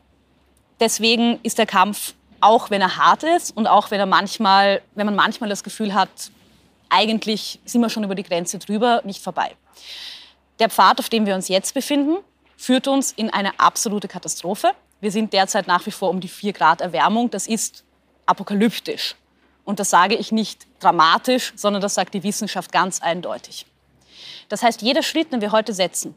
deswegen 0.80 1.38
ist 1.42 1.58
der 1.58 1.66
Kampf, 1.66 2.14
auch 2.40 2.70
wenn 2.70 2.80
er 2.80 2.96
hart 2.96 3.22
ist 3.22 3.56
und 3.56 3.66
auch 3.66 3.90
wenn, 3.90 4.00
er 4.00 4.06
manchmal, 4.06 4.82
wenn 4.94 5.06
man 5.06 5.14
manchmal 5.14 5.50
das 5.50 5.62
Gefühl 5.62 5.94
hat, 5.94 6.08
eigentlich 6.88 7.60
sind 7.64 7.80
wir 7.80 7.88
schon 7.88 8.04
über 8.04 8.14
die 8.14 8.22
Grenze 8.22 8.58
drüber, 8.58 9.02
nicht 9.04 9.22
vorbei. 9.22 9.54
Der 10.58 10.68
Pfad, 10.68 10.98
auf 10.98 11.08
dem 11.08 11.26
wir 11.26 11.34
uns 11.34 11.48
jetzt 11.48 11.72
befinden, 11.74 12.18
führt 12.56 12.88
uns 12.88 13.12
in 13.12 13.30
eine 13.30 13.58
absolute 13.58 14.08
Katastrophe. 14.08 14.72
Wir 15.00 15.10
sind 15.10 15.32
derzeit 15.32 15.66
nach 15.66 15.86
wie 15.86 15.90
vor 15.90 16.10
um 16.10 16.20
die 16.20 16.28
4 16.28 16.52
Grad 16.52 16.80
Erwärmung. 16.80 17.30
Das 17.30 17.46
ist 17.46 17.84
apokalyptisch. 18.26 19.14
Und 19.64 19.80
das 19.80 19.88
sage 19.88 20.16
ich 20.16 20.32
nicht 20.32 20.66
dramatisch, 20.80 21.52
sondern 21.56 21.80
das 21.80 21.94
sagt 21.94 22.12
die 22.12 22.22
Wissenschaft 22.22 22.72
ganz 22.72 23.00
eindeutig. 23.00 23.66
Das 24.48 24.62
heißt, 24.62 24.82
jeder 24.82 25.02
Schritt, 25.02 25.32
den 25.32 25.40
wir 25.40 25.52
heute 25.52 25.72
setzen, 25.72 26.16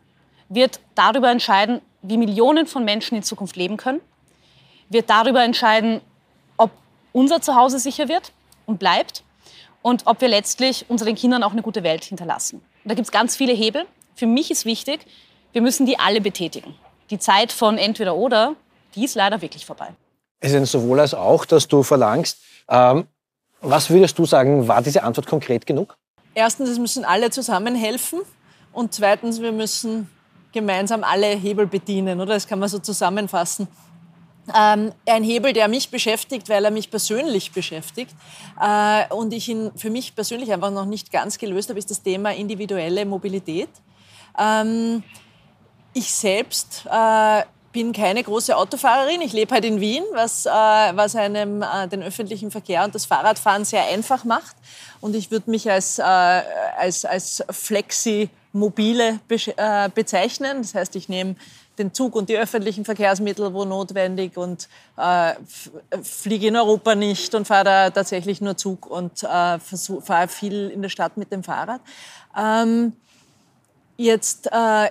wird 0.50 0.80
darüber 0.96 1.32
entscheiden, 1.32 1.82
wie 2.01 2.18
Millionen 2.18 2.68
von 2.68 2.84
Menschen 2.84 3.15
in 3.15 3.24
Zukunft 3.24 3.56
leben 3.56 3.77
können, 3.77 4.01
wird 4.89 5.10
darüber 5.10 5.44
entscheiden, 5.44 6.01
unser 7.13 7.41
Zuhause 7.41 7.79
sicher 7.79 8.10
wird 8.10 8.34
und 8.65 8.79
bleibt 8.79 9.24
und 9.82 10.08
ob 10.08 10.20
wir 10.20 10.27
letztlich 10.27 10.86
unseren 10.89 11.15
Kindern 11.15 11.43
auch 11.43 11.53
eine 11.53 11.62
gute 11.62 11.84
Welt 11.84 12.03
hinterlassen. 12.03 12.58
Und 12.58 12.89
da 12.89 12.96
gibt 12.96 13.05
es 13.05 13.12
ganz 13.12 13.38
viele 13.38 13.53
Hebel. 13.53 13.86
Für 14.15 14.27
mich 14.27 14.51
ist 14.51 14.65
wichtig, 14.65 15.05
wir 15.53 15.62
müssen 15.62 15.86
die 15.86 15.98
alle 15.98 16.20
betätigen. 16.20 16.75
Die 17.10 17.20
Zeit 17.20 17.51
von 17.51 17.77
entweder 17.77 18.15
oder, 18.15 18.55
die 18.96 19.05
ist 19.05 19.15
leider 19.15 19.41
wirklich 19.41 19.65
vorbei. 19.65 19.89
Es 20.39 20.51
ist 20.51 20.72
sowohl 20.72 21.00
als 21.00 21.13
auch, 21.13 21.46
dass 21.46 21.67
du 21.67 21.84
verlangst. 21.84 22.39
Ähm, 22.67 23.08
was 23.62 23.89
würdest 23.89 24.20
du 24.20 24.25
sagen, 24.25 24.67
war 24.67 24.82
diese 24.82 25.03
Antwort 25.03 25.27
konkret 25.27 25.65
genug? 25.65 25.96
Erstens, 26.34 26.70
es 26.70 26.79
müssen 26.79 27.05
alle 27.05 27.29
zusammen 27.29 27.75
helfen. 27.75 28.22
Und 28.74 28.93
zweitens, 28.93 29.41
wir 29.41 29.51
müssen 29.51 30.10
gemeinsam 30.51 31.03
alle 31.03 31.27
Hebel 31.27 31.67
bedienen, 31.67 32.20
oder? 32.20 32.34
Das 32.34 32.48
kann 32.48 32.60
man 32.60 32.67
so 32.67 32.79
zusammenfassen. 32.79 33.67
Ähm, 34.53 34.91
ein 35.07 35.23
Hebel, 35.23 35.53
der 35.53 35.69
mich 35.69 35.89
beschäftigt, 35.89 36.50
weil 36.50 36.65
er 36.65 36.71
mich 36.71 36.91
persönlich 36.91 37.53
beschäftigt 37.53 38.13
äh, 38.62 39.05
und 39.13 39.33
ich 39.33 39.47
ihn 39.47 39.71
für 39.77 39.89
mich 39.89 40.15
persönlich 40.15 40.51
einfach 40.51 40.71
noch 40.71 40.85
nicht 40.85 41.12
ganz 41.12 41.38
gelöst 41.38 41.69
habe, 41.69 41.79
ist 41.79 41.89
das 41.89 42.03
Thema 42.03 42.33
individuelle 42.33 43.05
Mobilität. 43.05 43.69
Ähm, 44.38 45.01
ich 45.93 46.12
selbst 46.13 46.85
äh, 46.91 47.43
bin 47.71 47.93
keine 47.93 48.23
große 48.23 48.55
Autofahrerin. 48.55 49.21
Ich 49.21 49.33
lebe 49.33 49.53
halt 49.53 49.65
in 49.65 49.79
Wien, 49.79 50.03
was, 50.13 50.45
äh, 50.45 50.50
was 50.50 51.15
einem 51.15 51.62
äh, 51.62 51.88
den 51.88 52.03
öffentlichen 52.03 52.51
Verkehr 52.51 52.83
und 52.83 52.95
das 52.95 53.05
Fahrradfahren 53.05 53.63
sehr 53.65 53.85
einfach 53.85 54.25
macht. 54.25 54.55
Und 55.01 55.15
ich 55.15 55.31
würde 55.31 55.50
mich 55.50 55.69
als, 55.69 56.00
äh, 56.00 56.03
als, 56.03 57.05
als 57.05 57.43
Flexi 57.50 58.29
mobile 58.53 59.19
äh, 59.29 59.89
bezeichnen. 59.89 60.62
Das 60.62 60.75
heißt, 60.75 60.95
ich 60.95 61.09
nehme 61.09 61.35
den 61.77 61.94
Zug 61.94 62.15
und 62.15 62.30
die 62.30 62.38
öffentlichen 62.38 62.86
Verkehrsmittel, 62.86 63.53
wo 63.53 63.65
notwendig, 63.65 64.38
und 64.38 64.68
äh, 64.98 65.34
fliege 66.01 66.48
in 66.48 66.56
Europa 66.56 66.96
nicht 66.96 67.34
und 67.36 67.46
fahre 67.46 67.63
da 67.63 67.89
tatsächlich 67.89 68.42
nur 68.42 68.58
Zug 68.58 68.86
und 68.86 69.24
äh, 69.24 69.60
fahre 69.60 70.27
viel 70.27 70.70
in 70.70 70.82
der 70.82 70.89
Stadt 70.89 71.18
mit 71.18 71.32
dem 71.32 71.44
Fahrrad. 71.44 71.82
Ähm, 72.38 72.94
jetzt 73.98 74.48
äh, 74.51 74.89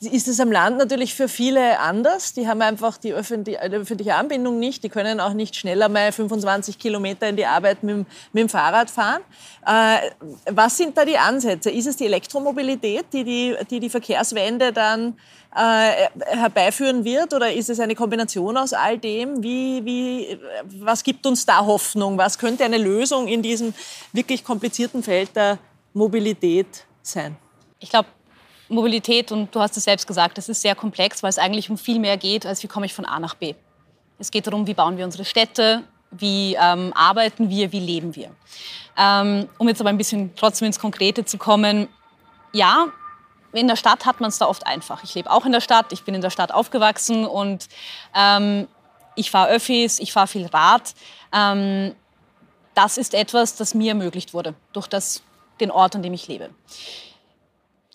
ist 0.00 0.28
es 0.28 0.40
am 0.40 0.52
Land 0.52 0.78
natürlich 0.78 1.14
für 1.14 1.28
viele 1.28 1.78
anders. 1.78 2.32
Die 2.32 2.48
haben 2.48 2.62
einfach 2.62 2.96
die 2.96 3.12
öffentliche 3.12 4.14
Anbindung 4.14 4.58
nicht. 4.58 4.82
Die 4.84 4.88
können 4.88 5.20
auch 5.20 5.32
nicht 5.32 5.56
schneller 5.56 5.88
mal 5.88 6.12
25 6.12 6.78
Kilometer 6.78 7.28
in 7.28 7.36
die 7.36 7.46
Arbeit 7.46 7.82
mit, 7.82 8.06
mit 8.32 8.42
dem 8.42 8.48
Fahrrad 8.48 8.90
fahren. 8.90 9.22
Äh, 9.66 10.10
was 10.52 10.76
sind 10.76 10.96
da 10.96 11.04
die 11.04 11.18
Ansätze? 11.18 11.70
Ist 11.70 11.86
es 11.86 11.96
die 11.96 12.06
Elektromobilität, 12.06 13.06
die 13.12 13.24
die, 13.24 13.56
die, 13.70 13.80
die 13.80 13.90
Verkehrswende 13.90 14.72
dann 14.72 15.18
äh, 15.54 16.08
herbeiführen 16.26 17.04
wird? 17.04 17.32
Oder 17.32 17.52
ist 17.52 17.70
es 17.70 17.80
eine 17.80 17.94
Kombination 17.94 18.56
aus 18.56 18.72
all 18.72 18.98
dem? 18.98 19.42
Wie, 19.42 19.84
wie, 19.84 20.38
was 20.80 21.02
gibt 21.02 21.26
uns 21.26 21.46
da 21.46 21.64
Hoffnung? 21.64 22.18
Was 22.18 22.38
könnte 22.38 22.64
eine 22.64 22.78
Lösung 22.78 23.28
in 23.28 23.42
diesem 23.42 23.74
wirklich 24.12 24.44
komplizierten 24.44 25.02
Feld 25.02 25.34
der 25.36 25.58
Mobilität 25.92 26.84
sein? 27.02 27.36
Ich 27.78 27.90
glaube, 27.90 28.08
Mobilität, 28.68 29.30
und 29.32 29.54
du 29.54 29.60
hast 29.60 29.76
es 29.76 29.84
selbst 29.84 30.06
gesagt, 30.06 30.38
das 30.38 30.48
ist 30.48 30.62
sehr 30.62 30.74
komplex, 30.74 31.22
weil 31.22 31.30
es 31.30 31.38
eigentlich 31.38 31.70
um 31.70 31.78
viel 31.78 31.98
mehr 31.98 32.16
geht, 32.16 32.46
als 32.46 32.62
wie 32.62 32.68
komme 32.68 32.86
ich 32.86 32.94
von 32.94 33.04
A 33.04 33.20
nach 33.20 33.34
B. 33.34 33.54
Es 34.18 34.30
geht 34.30 34.46
darum, 34.46 34.66
wie 34.66 34.74
bauen 34.74 34.96
wir 34.96 35.04
unsere 35.04 35.24
Städte, 35.24 35.82
wie 36.10 36.56
ähm, 36.60 36.92
arbeiten 36.94 37.50
wir, 37.50 37.72
wie 37.72 37.80
leben 37.80 38.14
wir. 38.14 38.30
Ähm, 38.96 39.48
um 39.58 39.68
jetzt 39.68 39.80
aber 39.80 39.90
ein 39.90 39.98
bisschen 39.98 40.34
trotzdem 40.36 40.66
ins 40.66 40.78
Konkrete 40.78 41.24
zu 41.24 41.36
kommen, 41.36 41.88
ja, 42.52 42.86
in 43.52 43.68
der 43.68 43.76
Stadt 43.76 44.06
hat 44.06 44.20
man 44.20 44.28
es 44.28 44.38
da 44.38 44.46
oft 44.46 44.66
einfach. 44.66 45.04
Ich 45.04 45.14
lebe 45.14 45.30
auch 45.30 45.44
in 45.44 45.52
der 45.52 45.60
Stadt, 45.60 45.92
ich 45.92 46.04
bin 46.04 46.14
in 46.14 46.20
der 46.20 46.30
Stadt 46.30 46.52
aufgewachsen 46.52 47.24
und 47.24 47.68
ähm, 48.14 48.68
ich 49.16 49.30
fahre 49.30 49.50
Öffis, 49.50 49.98
ich 50.00 50.12
fahre 50.12 50.26
viel 50.26 50.46
Rad. 50.46 50.94
Ähm, 51.32 51.94
das 52.74 52.98
ist 52.98 53.14
etwas, 53.14 53.56
das 53.56 53.74
mir 53.74 53.90
ermöglicht 53.90 54.34
wurde 54.34 54.54
durch 54.72 54.88
das, 54.88 55.22
den 55.60 55.70
Ort, 55.70 55.94
an 55.94 56.02
dem 56.02 56.12
ich 56.12 56.26
lebe. 56.26 56.50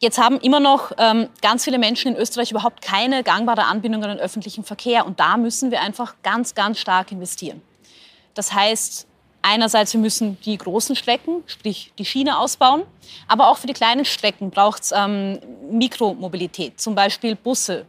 Jetzt 0.01 0.17
haben 0.17 0.39
immer 0.39 0.61
noch 0.61 0.93
ähm, 0.97 1.27
ganz 1.41 1.65
viele 1.65 1.77
Menschen 1.77 2.13
in 2.13 2.17
Österreich 2.17 2.51
überhaupt 2.51 2.81
keine 2.81 3.21
gangbare 3.21 3.65
Anbindung 3.65 4.01
an 4.05 4.11
den 4.11 4.19
öffentlichen 4.19 4.63
Verkehr. 4.63 5.05
Und 5.05 5.19
da 5.19 5.35
müssen 5.35 5.71
wir 5.71 5.81
einfach 5.81 6.15
ganz, 6.23 6.55
ganz 6.55 6.79
stark 6.79 7.11
investieren. 7.11 7.61
Das 8.33 8.53
heißt, 8.53 9.07
einerseits, 9.41 9.91
wir 9.91 9.99
müssen 9.99 10.37
die 10.45 10.57
großen 10.57 10.95
Strecken, 10.95 11.43
sprich 11.47 11.91
die 11.99 12.05
Schiene 12.05 12.39
ausbauen. 12.39 12.83
Aber 13.27 13.49
auch 13.49 13.57
für 13.57 13.67
die 13.67 13.73
kleinen 13.73 14.05
Strecken 14.05 14.51
braucht 14.51 14.83
es 14.83 14.93
ähm, 14.95 15.39
Mikromobilität, 15.69 16.79
zum 16.79 16.95
Beispiel 16.95 17.35
Busse, 17.35 17.85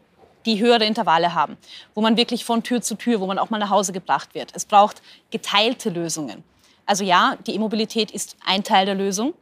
die 0.46 0.58
höhere 0.58 0.86
Intervalle 0.86 1.34
haben, 1.34 1.56
wo 1.94 2.00
man 2.00 2.16
wirklich 2.16 2.44
von 2.44 2.64
Tür 2.64 2.82
zu 2.82 2.96
Tür, 2.96 3.20
wo 3.20 3.26
man 3.26 3.38
auch 3.38 3.50
mal 3.50 3.58
nach 3.58 3.70
Hause 3.70 3.92
gebracht 3.92 4.34
wird. 4.34 4.50
Es 4.54 4.64
braucht 4.64 5.00
geteilte 5.30 5.90
Lösungen. 5.90 6.42
Also 6.86 7.04
ja, 7.04 7.36
die 7.46 7.54
E-Mobilität 7.54 8.10
ist 8.10 8.36
ein 8.44 8.64
Teil 8.64 8.86
der 8.86 8.94
Lösung. 8.94 9.34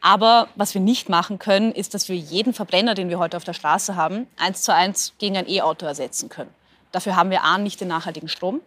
Aber 0.00 0.48
was 0.54 0.74
wir 0.74 0.80
nicht 0.80 1.08
machen 1.08 1.38
können, 1.38 1.72
ist, 1.72 1.94
dass 1.94 2.08
wir 2.08 2.16
jeden 2.16 2.54
Verbrenner, 2.54 2.94
den 2.94 3.08
wir 3.08 3.18
heute 3.18 3.36
auf 3.36 3.44
der 3.44 3.52
Straße 3.52 3.96
haben, 3.96 4.28
eins 4.36 4.62
zu 4.62 4.72
eins 4.72 5.14
gegen 5.18 5.36
ein 5.36 5.48
E-Auto 5.48 5.86
ersetzen 5.86 6.28
können. 6.28 6.54
Dafür 6.92 7.16
haben 7.16 7.30
wir 7.30 7.42
A, 7.42 7.58
nicht 7.58 7.80
den 7.80 7.88
nachhaltigen 7.88 8.28
Strom 8.28 8.60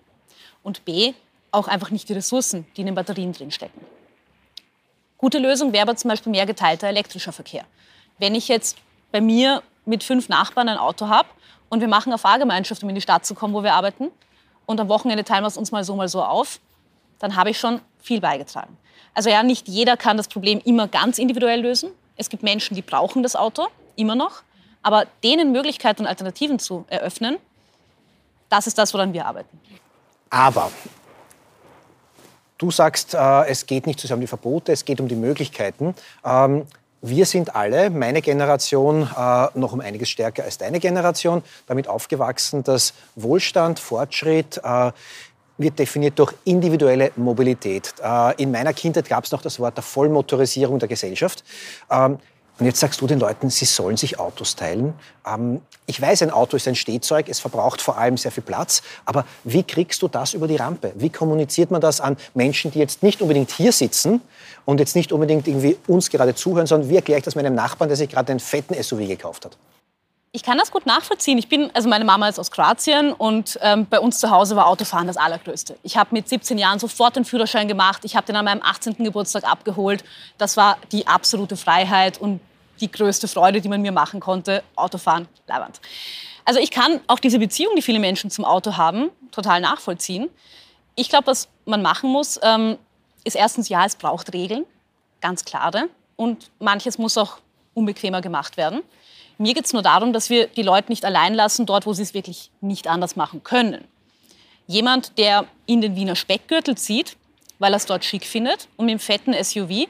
und 0.64 0.86
B, 0.86 1.14
auch 1.52 1.68
einfach 1.68 1.90
nicht 1.90 2.10
die 2.10 2.14
Ressourcen, 2.14 2.66
die 2.76 2.82
in 2.82 2.88
den 2.88 2.96
Batterien 2.96 3.34
drinstecken. 3.34 3.82
Gute 5.18 5.40
Lösung 5.40 5.74
wäre 5.74 5.84
aber 5.84 5.96
zum 5.96 6.10
Beispiel 6.10 6.32
mehr 6.32 6.46
geteilter 6.46 6.88
elektrischer 6.88 7.32
Verkehr. 7.32 7.66
Wenn 8.18 8.36
ich 8.36 8.48
jetzt 8.48 8.78
bei 9.12 9.22
mir 9.22 9.64
mit 9.86 10.04
fünf 10.04 10.30
Nachbarn 10.30 10.70
ein 10.70 10.78
Auto 10.78 11.08
habe 11.08 11.30
und 11.70 11.82
wir 11.82 11.88
machen 11.88 12.12
eine 12.12 12.18
Fahrgemeinschaft, 12.18 12.84
um 12.84 12.90
in 12.90 12.96
die 12.96 13.02
Stadt 13.02 13.26
zu 13.26 13.36
kommen, 13.36 13.54
wo 13.54 13.64
wir 13.64 13.74
arbeiten, 13.74 14.12
und 14.66 14.80
am 14.80 14.90
Wochenende 14.90 15.24
teilen 15.24 15.44
wir 15.44 15.48
es 15.48 15.58
uns 15.58 15.72
mal 15.72 15.84
so, 15.84 15.96
mal 15.96 16.08
so 16.08 16.24
auf, 16.24 16.60
dann 17.22 17.36
habe 17.36 17.52
ich 17.52 17.60
schon 17.60 17.80
viel 18.02 18.20
beigetragen. 18.20 18.78
Also 19.14 19.30
ja, 19.30 19.44
nicht 19.44 19.68
jeder 19.68 19.96
kann 19.96 20.18
das 20.18 20.28
Problem 20.28 20.60
immer 20.66 20.88
ganz 20.88 21.18
individuell 21.18 21.62
lösen. 21.62 21.92
Es 22.18 22.30
gibt 22.30 22.44
Menschen, 22.44 22.76
die 22.76 22.82
brauchen 22.82 23.24
das 23.24 23.36
Auto, 23.36 23.68
immer 23.96 24.16
noch. 24.16 24.44
Aber 24.82 25.06
denen 25.24 25.52
Möglichkeiten 25.52 26.02
und 26.04 26.08
Alternativen 26.08 26.60
zu 26.60 26.86
eröffnen, 26.88 27.38
das 28.50 28.68
ist 28.68 28.78
das, 28.78 28.94
woran 28.94 29.14
wir 29.14 29.26
arbeiten. 29.26 29.60
Aber 30.30 30.72
du 32.58 32.72
sagst, 32.72 33.14
äh, 33.14 33.46
es 33.48 33.66
geht 33.66 33.86
nicht 33.86 34.00
sehr 34.00 34.16
um 34.16 34.22
die 34.22 34.28
Verbote, 34.28 34.72
es 34.72 34.86
geht 34.86 35.00
um 35.00 35.08
die 35.08 35.16
Möglichkeiten. 35.16 35.94
Ähm, 36.26 36.66
wir 37.04 37.26
sind 37.26 37.56
alle, 37.56 37.90
meine 37.90 38.22
Generation, 38.22 39.10
äh, 39.18 39.48
noch 39.56 39.74
um 39.74 39.82
einiges 39.82 40.10
stärker 40.10 40.44
als 40.44 40.58
deine 40.60 40.80
Generation, 40.80 41.44
damit 41.66 41.88
aufgewachsen, 41.88 42.64
dass 42.64 42.94
Wohlstand, 43.16 43.80
Fortschritt, 43.80 44.62
äh, 44.64 44.92
wird 45.62 45.80
definiert 45.80 46.18
durch 46.20 46.34
individuelle 46.46 47.12
Mobilität. 47.16 47.94
Äh, 48.04 48.42
in 48.42 48.52
meiner 48.52 48.74
Kindheit 48.74 49.08
gab 49.08 49.24
es 49.24 49.32
noch 49.32 49.42
das 49.42 49.60
Wort 49.60 49.78
der 49.78 49.84
Vollmotorisierung 49.84 50.80
der 50.80 50.88
Gesellschaft. 50.88 51.44
Ähm, 51.90 52.20
und 52.60 52.68
jetzt 52.68 52.80
sagst 52.80 53.02
du 53.02 53.08
den 53.08 53.20
Leuten, 53.20 53.50
sie 53.50 53.66
sollen 53.66 53.98
sich 53.98 54.20
Autos 54.20 54.56
teilen. 54.56 54.94
Ähm, 55.26 55.62
ich 55.88 56.00
weiß, 56.00 56.22
ein 56.22 56.30
Auto 56.30 56.58
ist 56.58 56.68
ein 56.68 56.76
Stehzeug, 56.76 57.28
es 57.28 57.40
verbraucht 57.40 57.82
vor 57.82 57.98
allem 57.98 58.18
sehr 58.18 58.32
viel 58.32 58.44
Platz. 58.44 58.84
Aber 59.04 59.26
wie 59.44 59.64
kriegst 59.64 60.02
du 60.04 60.08
das 60.08 60.36
über 60.36 60.48
die 60.48 60.58
Rampe? 60.58 60.94
Wie 60.96 61.10
kommuniziert 61.10 61.72
man 61.72 61.82
das 61.82 62.02
an 62.02 62.18
Menschen, 62.36 62.70
die 62.70 62.78
jetzt 62.78 63.02
nicht 63.02 63.22
unbedingt 63.22 63.50
hier 63.50 63.72
sitzen 63.72 64.22
und 64.66 64.80
jetzt 64.80 64.96
nicht 64.96 65.12
unbedingt 65.12 65.48
irgendwie 65.48 65.78
uns 65.88 66.12
gerade 66.12 66.36
zuhören, 66.36 66.68
sondern 66.68 66.90
wie 66.90 66.96
erkläre 66.98 67.18
ich 67.18 67.26
das 67.26 67.36
meinem 67.36 67.56
Nachbarn, 67.56 67.90
der 67.90 67.98
sich 67.98 68.10
gerade 68.10 68.32
einen 68.32 68.40
fetten 68.40 68.76
SUV 68.82 69.08
gekauft 69.08 69.46
hat? 69.46 69.58
Ich 70.34 70.44
kann 70.44 70.58
das 70.58 70.72
gut 70.72 70.86
nachvollziehen. 70.86 71.38
Ich 71.38 71.50
bin, 71.50 71.70
also 71.74 71.90
meine 71.90 72.06
Mama 72.06 72.30
ist 72.30 72.40
aus 72.40 72.52
Kroatien 72.52 73.12
und 73.12 73.60
ähm, 73.62 73.86
bei 73.86 74.00
uns 74.00 74.18
zu 74.18 74.30
Hause 74.30 74.56
war 74.56 74.68
Autofahren 74.68 75.08
das 75.08 75.18
Allergrößte. 75.18 75.78
Ich 75.84 75.98
habe 75.98 76.12
mit 76.14 76.30
17 76.30 76.58
Jahren 76.58 76.80
sofort 76.80 77.18
den 77.18 77.26
Führerschein 77.26 77.68
gemacht. 77.68 78.06
Ich 78.06 78.16
habe 78.16 78.26
den 78.26 78.38
an 78.38 78.46
meinem 78.46 78.62
18. 78.64 78.96
Geburtstag 79.04 79.44
abgeholt. 79.44 80.06
Das 80.38 80.56
war 80.56 80.78
die 80.94 81.06
absolute 81.06 81.58
Freiheit 81.58 82.18
und 82.18 82.40
die 82.80 82.90
größte 82.90 83.28
Freude, 83.28 83.60
die 83.60 83.68
man 83.68 83.82
mir 83.82 83.92
machen 83.92 84.22
konnte. 84.22 84.64
Autofahren, 84.78 85.28
leibend. 85.48 85.82
Also 86.46 86.62
ich 86.62 86.72
kann 86.72 87.02
auch 87.08 87.20
diese 87.20 87.38
Beziehung, 87.38 87.76
die 87.76 87.82
viele 87.82 88.00
Menschen 88.00 88.32
zum 88.32 88.46
Auto 88.46 88.78
haben, 88.78 89.10
total 89.32 89.60
nachvollziehen. 89.60 90.30
Ich 90.96 91.10
glaube, 91.10 91.28
was 91.28 91.50
man 91.66 91.82
machen 91.82 92.10
muss, 92.10 92.40
ähm, 92.42 92.78
ist 93.26 93.36
erstens, 93.36 93.68
ja, 93.68 93.86
es 93.86 93.98
braucht 93.98 94.32
Regeln, 94.34 94.64
ganz 95.20 95.44
klare. 95.44 95.90
Und 96.16 96.52
manches 96.60 96.98
muss 96.98 97.18
auch 97.18 97.40
unbequemer 97.74 98.22
gemacht 98.22 98.56
werden. 98.56 98.82
Mir 99.42 99.56
geht 99.56 99.66
es 99.66 99.74
nur 99.74 99.82
darum, 99.82 100.14
dass 100.14 100.30
wir 100.30 100.46
die 100.46 100.62
Leute 100.62 100.92
nicht 100.92 101.04
allein 101.04 101.34
lassen, 101.34 101.66
dort, 101.66 101.88
wo 101.88 101.94
sie 101.94 102.04
es 102.04 102.14
wirklich 102.14 102.52
nicht 102.62 102.88
anders 102.88 103.16
machen 103.16 103.44
können. 103.44 103.84
Jemand, 104.68 105.18
der 105.18 105.46
in 105.66 105.82
den 105.82 105.96
Wiener 105.96 106.16
Speckgürtel 106.16 106.78
zieht, 106.78 107.18
weil 107.58 107.74
er 107.74 107.78
es 107.78 107.88
dort 107.88 108.06
schick 108.06 108.24
findet 108.24 108.68
und 108.78 108.86
mit 108.86 108.94
dem 108.94 109.00
fetten 109.00 109.34
SUV 109.34 109.88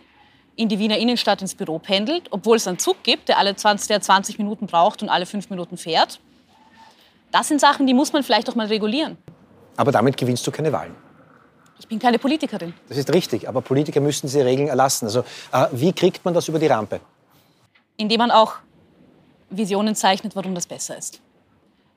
in 0.55 0.69
die 0.69 0.79
Wiener 0.79 0.97
Innenstadt 0.97 1.41
ins 1.41 1.53
Büro 1.53 1.79
pendelt, 1.79 2.29
obwohl 2.31 2.55
es 2.55 2.65
einen 2.65 2.79
Zug 2.79 3.03
gibt, 3.03 3.27
der 3.27 3.39
alle 3.39 3.53
20, 3.53 3.89
der 3.89 3.99
20 3.99 4.37
Minuten 4.37 4.67
braucht 4.67 5.03
und 5.03 5.09
alle 5.09 5.25
fünf 5.25 5.49
Minuten 5.49 5.75
fährt. 5.75 6.21
Das 7.33 7.49
sind 7.49 7.59
Sachen, 7.59 7.85
die 7.85 7.93
muss 7.93 8.13
man 8.13 8.23
vielleicht 8.23 8.49
auch 8.49 8.55
mal 8.55 8.67
regulieren. 8.67 9.17
Aber 9.75 9.91
damit 9.91 10.15
gewinnst 10.15 10.47
du 10.47 10.51
keine 10.51 10.71
Wahlen. 10.71 10.95
Ich 11.77 11.89
bin 11.89 11.99
keine 11.99 12.19
Politikerin. 12.19 12.73
Das 12.87 12.97
ist 12.97 13.13
richtig, 13.13 13.49
aber 13.49 13.59
Politiker 13.59 13.99
müssten 13.99 14.27
diese 14.27 14.45
Regeln 14.45 14.69
erlassen. 14.69 15.07
Also 15.07 15.25
äh, 15.51 15.67
wie 15.73 15.91
kriegt 15.91 16.23
man 16.23 16.33
das 16.33 16.47
über 16.47 16.57
die 16.57 16.67
Rampe? 16.67 17.01
Indem 17.97 18.19
man 18.19 18.31
auch 18.31 18.55
Visionen 19.51 19.95
zeichnet, 19.95 20.35
warum 20.35 20.55
das 20.55 20.65
besser 20.65 20.97
ist. 20.97 21.21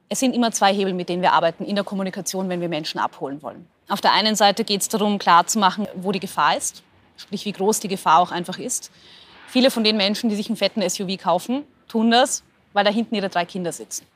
Es 0.09 0.21
sind 0.21 0.35
immer 0.35 0.53
zwei 0.53 0.75
Hebel, 0.75 0.93
mit 0.93 1.09
denen 1.09 1.23
wir 1.23 1.33
arbeiten 1.33 1.65
in 1.65 1.77
der 1.77 1.85
Kommunikation, 1.85 2.49
wenn 2.49 2.61
wir 2.61 2.69
Menschen 2.69 2.99
abholen 2.99 3.43
wollen. 3.43 3.67
Auf 3.89 4.01
der 4.01 4.13
einen 4.13 4.37
Seite 4.37 4.65
geht 4.65 4.83
es 4.83 4.89
darum, 4.89 5.19
klarzumachen, 5.19 5.89
wo 5.95 6.13
die 6.13 6.21
Gefahr 6.21 6.57
ist, 6.57 6.83
sprich 7.17 7.45
wie 7.45 7.53
groß 7.53 7.81
die 7.81 7.89
Gefahr 7.89 8.19
auch 8.19 8.31
einfach 8.31 8.59
ist. 8.59 8.91
Viele 9.47 9.71
von 9.71 9.85
den 9.85 9.97
Menschen, 9.97 10.29
die 10.29 10.37
sich 10.37 10.49
einen 10.49 10.57
fetten 10.57 10.89
SUV 10.89 11.17
kaufen, 11.17 11.65
tun 11.89 12.11
das, 12.11 12.43
weil 12.73 12.85
da 12.85 12.91
hinten 12.91 13.15
ihre 13.15 13.29
drei 13.29 13.45
Kinder 13.45 13.73
sitzen. 13.73 14.07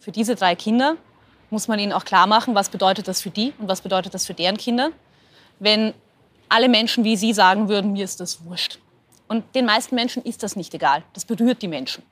Für 0.00 0.10
diese 0.10 0.34
drei 0.34 0.54
Kinder 0.54 0.96
muss 1.50 1.68
man 1.68 1.78
ihnen 1.78 1.92
auch 1.92 2.04
klar 2.04 2.26
machen, 2.26 2.54
was 2.54 2.68
bedeutet 2.68 3.08
das 3.08 3.20
für 3.20 3.30
die 3.30 3.52
und 3.58 3.68
was 3.68 3.82
bedeutet 3.82 4.14
das 4.14 4.26
für 4.26 4.34
deren 4.34 4.56
Kinder. 4.56 4.90
Wenn 5.58 5.94
alle 6.48 6.68
Menschen 6.68 7.04
wie 7.04 7.16
Sie 7.16 7.32
sagen 7.32 7.68
würden, 7.68 7.92
mir 7.92 8.04
ist 8.04 8.20
das 8.20 8.44
wurscht. 8.44 8.78
Und 9.28 9.54
den 9.54 9.66
meisten 9.66 9.94
Menschen 9.94 10.22
ist 10.24 10.42
das 10.42 10.56
nicht 10.56 10.72
egal. 10.74 11.02
Das 11.12 11.24
berührt 11.24 11.62
die 11.62 11.68
Menschen 11.68 12.02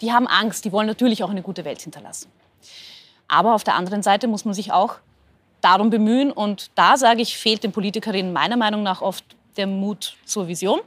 die 0.00 0.12
haben 0.12 0.26
Angst, 0.26 0.64
die 0.64 0.72
wollen 0.72 0.86
natürlich 0.86 1.22
auch 1.22 1.30
eine 1.30 1.42
gute 1.42 1.64
Welt 1.64 1.80
hinterlassen. 1.80 2.30
Aber 3.28 3.54
auf 3.54 3.64
der 3.64 3.74
anderen 3.74 4.02
Seite 4.02 4.28
muss 4.28 4.44
man 4.44 4.54
sich 4.54 4.72
auch 4.72 4.96
darum 5.60 5.90
bemühen. 5.90 6.30
Und 6.30 6.70
da 6.74 6.96
sage 6.96 7.22
ich, 7.22 7.38
fehlt 7.38 7.64
den 7.64 7.72
Politikerinnen 7.72 8.32
meiner 8.32 8.56
Meinung 8.56 8.82
nach 8.82 9.00
oft 9.00 9.24
der 9.56 9.66
Mut 9.66 10.16
zur 10.24 10.46
Vision. 10.46 10.80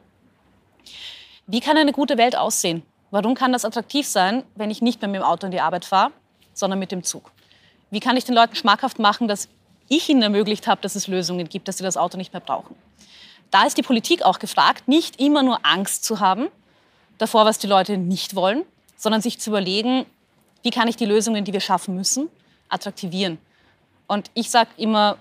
Wie 1.48 1.60
kann 1.60 1.78
eine 1.78 1.94
gute 1.94 2.18
Welt 2.18 2.36
aussehen? 2.36 2.84
Warum 3.10 3.36
kann 3.36 3.54
das 3.54 3.66
attraktiv 3.66 4.06
sein, 4.06 4.44
wenn 4.56 4.70
ich 4.70 4.82
nicht 4.82 5.02
mehr 5.02 5.10
mit 5.10 5.22
dem 5.22 5.26
Auto 5.26 5.46
in 5.46 5.52
die 5.52 5.62
Arbeit 5.62 5.86
fahre, 5.86 6.12
sondern 6.54 6.78
mit 6.78 6.92
dem 6.92 7.04
Zug? 7.04 7.32
Wie 7.90 8.02
kann 8.02 8.18
ich 8.18 8.26
den 8.26 8.36
Leuten 8.36 8.56
schmackhaft 8.56 9.00
machen, 9.00 9.30
dass 9.30 9.48
ich 9.88 10.10
ihnen 10.10 10.22
ermöglicht 10.22 10.68
habe, 10.68 10.82
dass 10.82 10.96
es 10.96 11.08
Lösungen 11.08 11.48
gibt, 11.48 11.70
dass 11.70 11.78
sie 11.78 11.84
das 11.84 11.96
Auto 11.96 12.18
nicht 12.18 12.34
mehr 12.34 12.42
brauchen? 12.42 12.76
Da 13.50 13.64
ist 13.64 13.78
die 13.78 13.82
Politik 13.82 14.24
auch 14.24 14.40
gefragt, 14.40 14.90
nicht 14.90 15.22
immer 15.22 15.42
nur 15.42 15.66
Angst 15.66 16.04
zu 16.04 16.20
haben, 16.20 16.50
davor, 17.18 17.46
was 17.46 17.60
die 17.60 17.68
Leute 17.68 17.98
nicht 17.98 18.36
wollen, 18.36 18.66
sondern 18.98 19.22
sich 19.22 19.40
zu 19.40 19.52
überlegen, 19.52 20.06
wie 20.64 20.72
kann 20.72 20.88
ich 20.88 20.98
die 20.98 21.06
Lösungen, 21.06 21.46
die 21.46 21.54
wir 21.54 21.62
schaffen 21.62 21.96
müssen, 21.96 22.30
attraktivieren. 22.68 23.38
Und 24.08 24.30
ich 24.34 24.50
sage 24.50 24.70
immer, 24.78 25.18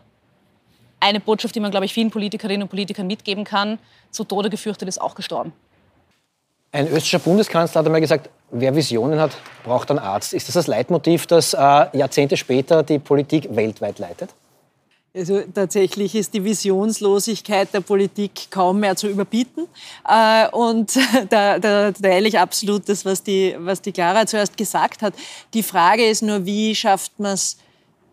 eine 0.99 1.21
Botschaft, 1.21 1.55
die 1.55 1.61
man, 1.61 1.71
glaube 1.71 1.87
ich, 1.87 1.93
vielen 1.93 2.11
Politikerinnen 2.11 2.63
und 2.63 2.69
Politikern 2.69 3.07
mitgeben 3.07 3.45
kann, 3.45 3.79
zu 4.11 4.25
Tode 4.25 4.51
gefürchtet 4.51 4.89
ist 4.89 5.01
auch 5.01 5.15
gestorben. 5.15 5.53
Ein 6.73 6.87
österreichischer 6.87 7.19
Bundeskanzler 7.21 7.81
hat 7.81 7.87
einmal 7.87 8.01
gesagt, 8.01 8.31
wer 8.51 8.75
Visionen 8.75 9.21
hat, 9.21 9.37
braucht 9.65 9.91
einen 9.91 9.99
Arzt. 9.99 10.35
Ist 10.35 10.49
das 10.49 10.55
das 10.55 10.67
Leitmotiv, 10.67 11.27
das 11.27 11.55
äh, 11.55 11.59
Jahrzehnte 11.97 12.37
später 12.37 12.83
die 12.83 12.99
Politik 12.99 13.55
weltweit 13.55 13.99
leitet? 13.99 14.35
Also 15.17 15.41
tatsächlich 15.55 16.15
ist 16.15 16.35
die 16.35 16.45
Visionslosigkeit 16.45 17.73
der 17.73 17.81
Politik 17.81 18.49
kaum 18.51 18.81
mehr 18.81 18.97
zu 18.97 19.09
überbieten. 19.09 19.67
Äh, 20.07 20.49
und 20.51 20.93
da, 21.31 21.59
da 21.59 21.93
teile 21.93 22.29
ich 22.29 22.39
absolut 22.39 22.87
das, 22.89 23.05
was 23.07 23.23
die, 23.23 23.57
was 23.59 23.81
die 23.81 23.93
Clara 23.93 24.27
zuerst 24.27 24.59
gesagt 24.59 25.01
hat. 25.01 25.15
Die 25.55 25.63
Frage 25.63 26.07
ist 26.07 26.23
nur, 26.23 26.45
wie 26.45 26.75
schafft 26.75 27.19
man 27.19 27.33
es, 27.33 27.57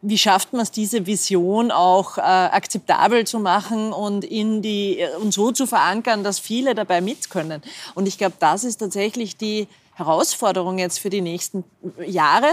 wie 0.02 0.18
schafft 0.18 0.54
man 0.54 0.62
es, 0.62 0.72
diese 0.72 1.06
Vision 1.06 1.72
auch 1.72 2.18
äh, 2.18 2.22
akzeptabel 2.22 3.26
zu 3.28 3.40
machen 3.40 3.92
und, 3.92 4.24
in 4.24 4.62
die, 4.62 5.00
und 5.22 5.34
so 5.34 5.52
zu 5.52 5.66
verankern, 5.66 6.24
dass 6.24 6.40
viele 6.40 6.74
dabei 6.74 7.02
mitkönnen. 7.02 7.62
Und 7.96 8.08
ich 8.08 8.18
glaube, 8.18 8.36
das 8.40 8.64
ist 8.64 8.78
tatsächlich 8.78 9.36
die, 9.36 9.68
Herausforderung 9.96 10.80
jetzt 10.80 11.00
für 11.00 11.10
die 11.10 11.22
nächsten 11.22 11.64
Jahre, 12.06 12.48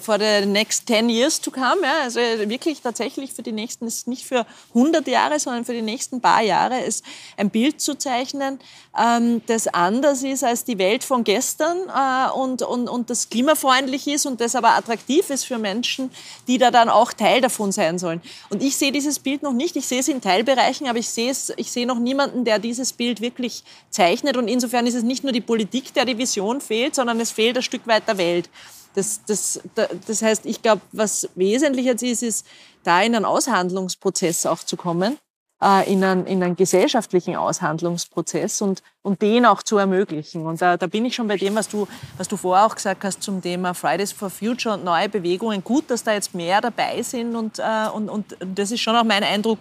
for 0.00 0.18
the 0.18 0.46
next 0.46 0.86
10 0.86 1.10
years 1.10 1.40
to 1.40 1.50
come. 1.50 1.82
Ja, 1.82 2.02
also 2.04 2.20
wirklich 2.20 2.80
tatsächlich 2.80 3.32
für 3.32 3.42
die 3.42 3.52
nächsten, 3.52 3.86
ist 3.86 4.08
nicht 4.08 4.24
für 4.24 4.46
100 4.74 5.06
Jahre, 5.06 5.38
sondern 5.38 5.64
für 5.64 5.74
die 5.74 5.82
nächsten 5.82 6.20
paar 6.20 6.42
Jahre, 6.42 6.80
ist 6.80 7.04
ein 7.36 7.50
Bild 7.50 7.80
zu 7.80 7.98
zeichnen, 7.98 8.58
ähm, 8.98 9.42
das 9.46 9.68
anders 9.68 10.22
ist 10.22 10.42
als 10.42 10.64
die 10.64 10.78
Welt 10.78 11.04
von 11.04 11.24
gestern 11.24 11.76
äh, 11.88 12.30
und, 12.30 12.62
und, 12.62 12.88
und 12.88 13.10
das 13.10 13.28
klimafreundlich 13.28 14.06
ist 14.06 14.24
und 14.24 14.40
das 14.40 14.54
aber 14.54 14.70
attraktiv 14.70 15.28
ist 15.30 15.44
für 15.44 15.58
Menschen, 15.58 16.10
die 16.48 16.58
da 16.58 16.70
dann 16.70 16.88
auch 16.88 17.12
Teil 17.12 17.40
davon 17.40 17.72
sein 17.72 17.98
sollen. 17.98 18.22
Und 18.48 18.62
ich 18.62 18.76
sehe 18.76 18.92
dieses 18.92 19.18
Bild 19.18 19.42
noch 19.42 19.52
nicht. 19.52 19.76
Ich 19.76 19.86
sehe 19.86 20.00
es 20.00 20.08
in 20.08 20.20
Teilbereichen, 20.20 20.86
aber 20.86 20.98
ich 20.98 21.08
sehe, 21.08 21.30
es, 21.30 21.52
ich 21.56 21.70
sehe 21.70 21.86
noch 21.86 21.98
niemanden, 21.98 22.44
der 22.44 22.58
dieses 22.58 22.92
Bild 22.92 23.20
wirklich 23.20 23.64
zeichnet. 23.90 24.36
Und 24.36 24.48
insofern 24.48 24.86
ist 24.86 24.94
es 24.94 25.02
nicht 25.02 25.24
nur 25.24 25.32
die 25.32 25.40
Politik, 25.40 25.92
der 25.92 26.04
die 26.04 26.16
Vision 26.16 26.60
fehlt, 26.60 26.85
sondern 26.94 27.20
es 27.20 27.30
fehlt 27.30 27.56
ein 27.56 27.62
Stück 27.62 27.86
weit 27.86 28.06
der 28.08 28.18
Welt. 28.18 28.48
Das, 28.94 29.20
das, 29.26 29.60
das 30.06 30.22
heißt, 30.22 30.46
ich 30.46 30.62
glaube, 30.62 30.80
was 30.92 31.28
wesentlich 31.34 31.84
jetzt 31.84 32.02
ist, 32.02 32.22
ist, 32.22 32.46
da 32.82 33.02
in 33.02 33.14
einen 33.14 33.24
Aushandlungsprozess 33.24 34.46
auch 34.46 34.58
zu 34.58 34.76
kommen 34.76 35.18
äh, 35.62 35.90
in 35.90 36.04
einen, 36.04 36.26
in 36.26 36.42
einen 36.42 36.56
gesellschaftlichen 36.56 37.36
Aushandlungsprozess 37.36 38.60
und, 38.62 38.82
und 39.02 39.22
den 39.22 39.46
auch 39.46 39.62
zu 39.62 39.78
ermöglichen. 39.78 40.44
Und 40.46 40.60
da, 40.60 40.76
da 40.76 40.86
bin 40.86 41.04
ich 41.04 41.14
schon 41.14 41.28
bei 41.28 41.36
dem, 41.36 41.54
was 41.54 41.68
du, 41.68 41.86
was 42.18 42.28
du 42.28 42.36
vorher 42.36 42.66
auch 42.66 42.74
gesagt 42.74 43.04
hast 43.04 43.22
zum 43.22 43.40
Thema 43.40 43.74
Fridays 43.74 44.12
for 44.12 44.30
Future 44.30 44.74
und 44.74 44.84
neue 44.84 45.08
Bewegungen. 45.08 45.62
Gut, 45.64 45.90
dass 45.90 46.04
da 46.04 46.12
jetzt 46.12 46.34
mehr 46.34 46.60
dabei 46.60 47.02
sind 47.02 47.34
und, 47.34 47.58
äh, 47.58 47.88
und, 47.92 48.08
und 48.08 48.36
das 48.40 48.70
ist 48.70 48.80
schon 48.80 48.96
auch 48.96 49.04
mein 49.04 49.24
Eindruck, 49.24 49.58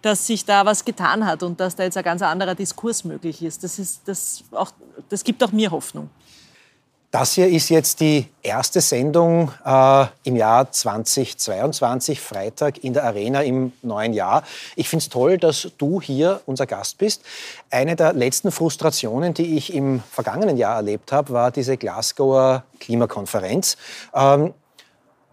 dass 0.00 0.26
sich 0.26 0.44
da 0.44 0.64
was 0.64 0.84
getan 0.84 1.26
hat 1.26 1.42
und 1.42 1.58
dass 1.58 1.74
da 1.74 1.82
jetzt 1.82 1.96
ein 1.96 2.04
ganz 2.04 2.22
anderer 2.22 2.54
Diskurs 2.54 3.04
möglich 3.04 3.42
ist. 3.42 3.64
Das, 3.64 3.78
ist, 3.78 4.02
das, 4.06 4.44
auch, 4.52 4.70
das 5.08 5.24
gibt 5.24 5.42
auch 5.42 5.52
mir 5.52 5.70
Hoffnung. 5.70 6.08
Das 7.10 7.32
hier 7.32 7.48
ist 7.48 7.70
jetzt 7.70 8.00
die 8.00 8.26
erste 8.42 8.82
Sendung 8.82 9.50
äh, 9.64 10.04
im 10.24 10.36
Jahr 10.36 10.70
2022, 10.70 12.20
Freitag 12.20 12.84
in 12.84 12.92
der 12.92 13.04
Arena 13.04 13.40
im 13.40 13.72
neuen 13.80 14.12
Jahr. 14.12 14.42
Ich 14.76 14.90
finde 14.90 15.04
es 15.04 15.08
toll, 15.08 15.38
dass 15.38 15.68
du 15.78 16.02
hier 16.02 16.42
unser 16.44 16.66
Gast 16.66 16.98
bist. 16.98 17.22
Eine 17.70 17.96
der 17.96 18.12
letzten 18.12 18.52
Frustrationen, 18.52 19.32
die 19.32 19.56
ich 19.56 19.72
im 19.72 20.02
vergangenen 20.10 20.58
Jahr 20.58 20.76
erlebt 20.76 21.10
habe, 21.10 21.32
war 21.32 21.50
diese 21.50 21.78
Glasgower 21.78 22.64
Klimakonferenz, 22.78 23.78
ähm, 24.14 24.52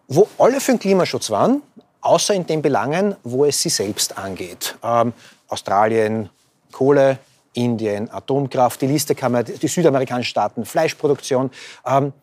wo 0.08 0.30
alle 0.38 0.62
für 0.62 0.72
den 0.72 0.80
Klimaschutz 0.80 1.30
waren, 1.30 1.62
außer 2.00 2.34
in 2.34 2.48
den 2.48 2.62
Belangen, 2.62 3.18
wo 3.24 3.44
es 3.44 3.62
sie 3.62 3.70
selbst 3.70 4.18
angeht. 4.18 4.78
Ähm, 4.82 5.12
Australien, 5.50 6.30
Kohle, 6.72 7.20
Indien, 7.56 8.10
Atomkraft, 8.12 8.82
die 8.82 8.88
Liste 8.88 9.16
kann 9.16 9.32
man, 9.32 9.46
die 9.46 9.68
südamerikanischen 9.68 10.30
Staaten, 10.30 10.66
Fleischproduktion. 10.66 11.52
Ähm, 11.86 12.14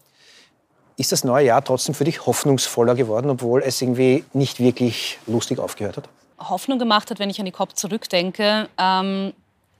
ist 0.96 1.10
das 1.12 1.24
neue 1.24 1.46
Jahr 1.46 1.64
trotzdem 1.64 1.94
für 1.94 2.04
dich 2.04 2.26
hoffnungsvoller 2.26 2.94
geworden, 2.94 3.30
obwohl 3.30 3.62
es 3.62 3.80
irgendwie 3.80 4.24
nicht 4.32 4.60
wirklich 4.60 5.18
lustig 5.26 5.58
aufgehört 5.58 5.96
hat? 5.96 6.08
Hoffnung 6.38 6.78
gemacht 6.78 7.10
hat, 7.10 7.18
wenn 7.18 7.30
ich 7.30 7.38
an 7.38 7.46
die 7.46 7.52
COP 7.52 7.76
zurückdenke, 7.76 8.68
ähm, 8.78 9.32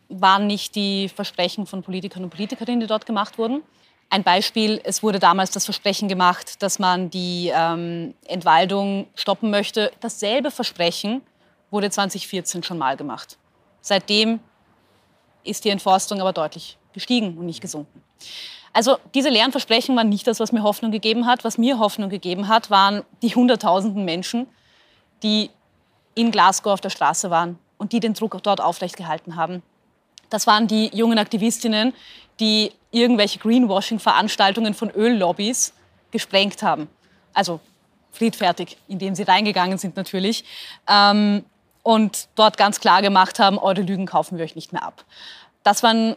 waren 0.09 0.47
nicht 0.47 0.75
die 0.75 1.09
Versprechen 1.09 1.67
von 1.67 1.83
Politikern 1.83 2.25
und 2.25 2.31
Politikerinnen, 2.31 2.81
die 2.81 2.87
dort 2.87 3.07
gemacht 3.07 3.39
wurden. 3.39 3.63
Ein 4.11 4.25
Beispiel, 4.25 4.81
es 4.85 5.03
wurde 5.03 5.19
damals 5.19 5.53
das 5.53 5.65
Versprechen 5.65 6.07
gemacht, 6.09 6.63
dass 6.63 6.79
man 6.79 7.09
die 7.09 7.51
ähm, 7.55 8.15
Entwaldung 8.27 9.07
stoppen 9.15 9.51
möchte. 9.51 9.91
Dasselbe 10.01 10.51
Versprechen 10.51 11.23
wurde 11.71 11.89
2014 11.89 12.63
schon 12.63 12.77
mal 12.77 12.97
gemacht. 12.97 13.39
Seitdem 13.81 14.41
ist 15.45 15.65
die 15.65 15.71
Entforstung 15.71 16.21
aber 16.21 16.33
deutlich 16.33 16.79
gestiegen 16.93 17.37
und 17.39 17.47
nicht 17.47 17.61
gesunken. 17.61 18.03
Also 18.73 18.97
diese 19.15 19.29
leeren 19.29 19.53
Versprechen 19.53 19.97
waren 19.97 20.09
nicht 20.09 20.27
das, 20.27 20.41
was 20.41 20.53
mir 20.53 20.63
Hoffnung 20.63 20.91
gegeben 20.91 21.27
hat. 21.27 21.45
Was 21.45 21.59
mir 21.59 21.79
Hoffnung 21.79 22.09
gegeben 22.09 22.49
hat, 22.49 22.71
waren 22.71 23.03
die 23.21 23.35
Hunderttausenden 23.35 24.05
Menschen, 24.05 24.47
die 25.23 25.51
in 26.15 26.31
Glasgow 26.31 26.73
auf 26.73 26.81
der 26.81 26.91
Straße 26.91 27.31
waren 27.31 27.59
und 27.79 27.93
die 27.93 28.01
den 28.01 28.15
Druck 28.15 28.43
dort 28.43 28.61
aufrecht 28.61 28.97
gehalten 28.97 29.37
haben. 29.37 29.63
Das 30.31 30.47
waren 30.47 30.67
die 30.67 30.91
jungen 30.95 31.19
Aktivistinnen, 31.19 31.93
die 32.41 32.73
irgendwelche 32.91 33.39
Greenwashing-Veranstaltungen 33.39 34.73
von 34.73 34.91
Öllobbys 34.91 35.75
gesprengt 36.11 36.63
haben. 36.63 36.89
Also 37.35 37.61
friedfertig, 38.13 38.77
indem 38.89 39.15
sie 39.15 39.23
reingegangen 39.25 39.79
sind 39.79 39.97
natürlich. 39.97 40.45
Ähm, 40.89 41.45
und 41.83 42.29
dort 42.35 42.57
ganz 42.57 42.81
klar 42.81 43.03
gemacht 43.03 43.39
haben, 43.39 43.59
eure 43.59 43.83
Lügen 43.83 44.07
kaufen 44.07 44.39
wir 44.39 44.45
euch 44.45 44.55
nicht 44.55 44.73
mehr 44.73 44.85
ab. 44.85 45.05
Das 45.63 45.83
waren 45.83 46.17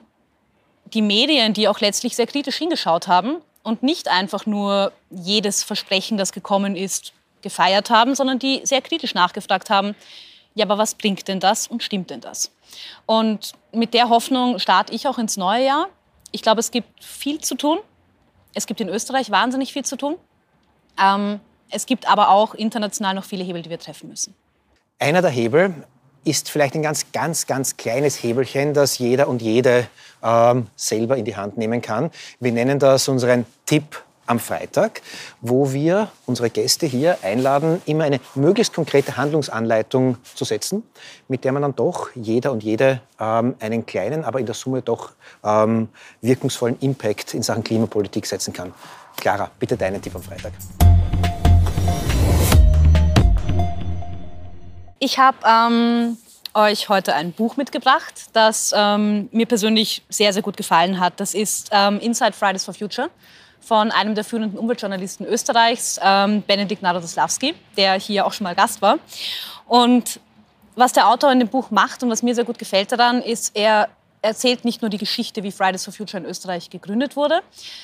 die 0.86 1.02
Medien, 1.02 1.54
die 1.54 1.68
auch 1.68 1.80
letztlich 1.80 2.16
sehr 2.16 2.28
kritisch 2.28 2.58
hingeschaut 2.58 3.08
haben 3.08 3.38
und 3.64 3.84
nicht 3.84 4.08
einfach 4.08 4.46
nur 4.46 4.92
jedes 5.10 5.64
Versprechen, 5.64 6.18
das 6.18 6.32
gekommen 6.32 6.76
ist, 6.76 7.14
gefeiert 7.42 7.90
haben, 7.90 8.16
sondern 8.16 8.40
die 8.40 8.62
sehr 8.64 8.82
kritisch 8.82 9.14
nachgefragt 9.14 9.70
haben, 9.70 9.96
ja, 10.56 10.66
aber 10.66 10.78
was 10.78 10.96
bringt 10.96 11.28
denn 11.28 11.40
das 11.40 11.68
und 11.68 11.84
stimmt 11.84 12.10
denn 12.10 12.22
das? 12.22 12.52
Und 13.06 13.54
mit 13.74 13.94
der 13.94 14.10
Hoffnung 14.10 14.58
starte 14.58 14.94
ich 14.94 15.08
auch 15.08 15.18
ins 15.18 15.36
neue 15.36 15.66
Jahr. 15.66 15.88
Ich 16.32 16.42
glaube, 16.42 16.62
es 16.62 16.72
gibt 16.72 17.04
viel 17.04 17.42
zu 17.42 17.56
tun. 17.56 17.78
Es 18.54 18.66
gibt 18.66 18.80
in 18.80 18.88
Österreich 18.88 19.30
wahnsinnig 19.30 19.74
viel 19.74 19.84
zu 19.84 19.98
tun. 19.98 20.16
Ähm, 20.98 21.42
es 21.70 21.86
gibt 21.86 22.08
aber 22.08 22.30
auch 22.30 22.54
international 22.54 23.16
noch 23.16 23.26
viele 23.26 23.44
Hebel, 23.44 23.62
die 23.62 23.70
wir 23.70 23.80
treffen 23.80 24.08
müssen. 24.08 24.34
Einer 24.98 25.22
der 25.22 25.32
Hebel 25.32 25.74
ist 26.24 26.50
vielleicht 26.50 26.74
ein 26.76 26.82
ganz, 26.82 27.12
ganz, 27.12 27.48
ganz 27.48 27.76
kleines 27.76 28.24
Hebelchen, 28.24 28.74
das 28.74 28.98
jeder 28.98 29.28
und 29.28 29.42
jede 29.42 29.88
ähm, 30.24 30.68
selber 30.78 31.18
in 31.18 31.26
die 31.26 31.36
Hand 31.36 31.58
nehmen 31.58 31.82
kann. 31.82 32.12
Wir 32.40 32.54
nennen 32.54 32.80
das 32.80 33.10
unseren 33.10 33.46
Tipp 33.66 34.02
am 34.26 34.40
Freitag, 34.40 35.02
wo 35.42 35.74
wir 35.74 36.10
unsere 36.26 36.50
Gäste 36.50 36.86
hier 36.86 37.18
einladen, 37.24 37.82
immer 37.86 38.06
eine 38.06 38.22
möglichst 38.36 38.74
konkrete 38.74 39.18
Handlungsanleitung 39.18 40.18
zu 40.34 40.46
setzen, 40.46 40.82
mit 41.28 41.44
der 41.44 41.52
man 41.52 41.62
dann 41.62 41.76
doch 41.76 42.10
jeder 42.16 42.54
und 42.54 42.64
jede 42.64 43.02
ähm, 43.20 43.56
einen 43.60 43.86
kleinen, 43.86 44.24
aber 44.24 44.40
in 44.40 44.46
der 44.46 44.56
Summe 44.56 44.82
doch 44.82 45.12
ähm, 45.44 45.90
wirkungsvollen 46.22 46.80
Impact 46.80 47.34
in 47.34 47.44
Sachen 47.44 47.66
Klimapolitik 47.66 48.26
setzen 48.26 48.54
kann. 48.54 48.74
Clara, 49.18 49.52
bitte 49.60 49.76
deinen 49.76 50.02
Tipp 50.02 50.16
am 50.16 50.24
Freitag. 50.24 50.54
Ich 55.00 55.20
habe 55.20 55.38
ähm, 55.46 56.18
euch 56.54 56.88
heute 56.88 57.14
ein 57.14 57.34
Buch 57.34 57.58
mitgebracht, 57.58 58.14
das 58.32 58.74
ähm, 58.76 59.28
mir 59.34 59.46
persönlich 59.46 60.04
sehr, 60.08 60.32
sehr 60.32 60.42
gut 60.42 60.56
gefallen 60.56 61.02
hat. 61.02 61.20
Das 61.20 61.34
ist 61.34 61.70
ähm, 61.74 62.00
Inside 62.00 62.32
Fridays 62.32 62.64
for 62.64 62.74
Future 62.74 63.10
von 63.60 63.92
einem 63.92 64.16
der 64.16 64.24
führenden 64.24 64.58
Umweltjournalisten 64.58 65.26
Österreichs, 65.26 66.00
ähm, 66.02 66.44
Benedikt 66.48 66.82
Narodoslawski, 66.82 67.56
der 67.76 67.96
hier 67.96 68.26
auch 68.26 68.32
schon 68.32 68.46
mal 68.46 68.56
Gast 68.56 68.82
war. 68.82 69.00
Und 69.68 70.20
was 70.76 70.94
der 70.94 71.10
Autor 71.10 71.32
in 71.32 71.40
dem 71.40 71.50
Buch 71.50 71.72
macht 71.72 72.02
und 72.04 72.10
was 72.10 72.24
mir 72.24 72.34
sehr 72.34 72.46
gut 72.46 72.58
gefällt 72.58 72.92
daran, 72.92 73.22
ist, 73.22 73.56
er 73.56 73.90
erzählt 74.22 74.64
nicht 74.64 74.82
nur 74.82 74.90
die 74.90 74.98
Geschichte, 74.98 75.44
wie 75.44 75.52
Fridays 75.52 75.84
for 75.84 75.94
Future 75.94 76.24
in 76.24 76.30
Österreich 76.30 76.70
gegründet 76.70 77.18
wurde, 77.18 77.42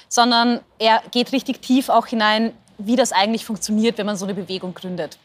sondern 0.08 0.62
er 0.80 1.02
geht 1.12 1.34
richtig 1.34 1.62
tief 1.62 1.90
auch 1.90 2.08
hinein, 2.08 2.54
wie 2.78 2.96
das 2.96 3.12
eigentlich 3.12 3.44
funktioniert, 3.44 3.98
wenn 3.98 4.06
man 4.06 4.16
so 4.16 4.26
eine 4.26 4.34
Bewegung 4.34 4.74
gründet 4.74 5.18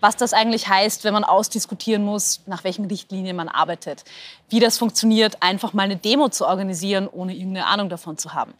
was 0.00 0.16
das 0.16 0.32
eigentlich 0.32 0.68
heißt, 0.68 1.04
wenn 1.04 1.12
man 1.12 1.24
ausdiskutieren 1.24 2.04
muss, 2.04 2.40
nach 2.46 2.64
welchen 2.64 2.86
Richtlinien 2.86 3.36
man 3.36 3.48
arbeitet. 3.48 4.04
Wie 4.48 4.60
das 4.60 4.78
funktioniert, 4.78 5.42
einfach 5.42 5.72
mal 5.72 5.82
eine 5.82 5.96
Demo 5.96 6.28
zu 6.28 6.46
organisieren, 6.46 7.08
ohne 7.10 7.34
irgendeine 7.34 7.66
Ahnung 7.66 7.88
davon 7.88 8.18
zu 8.18 8.32
haben. 8.32 8.54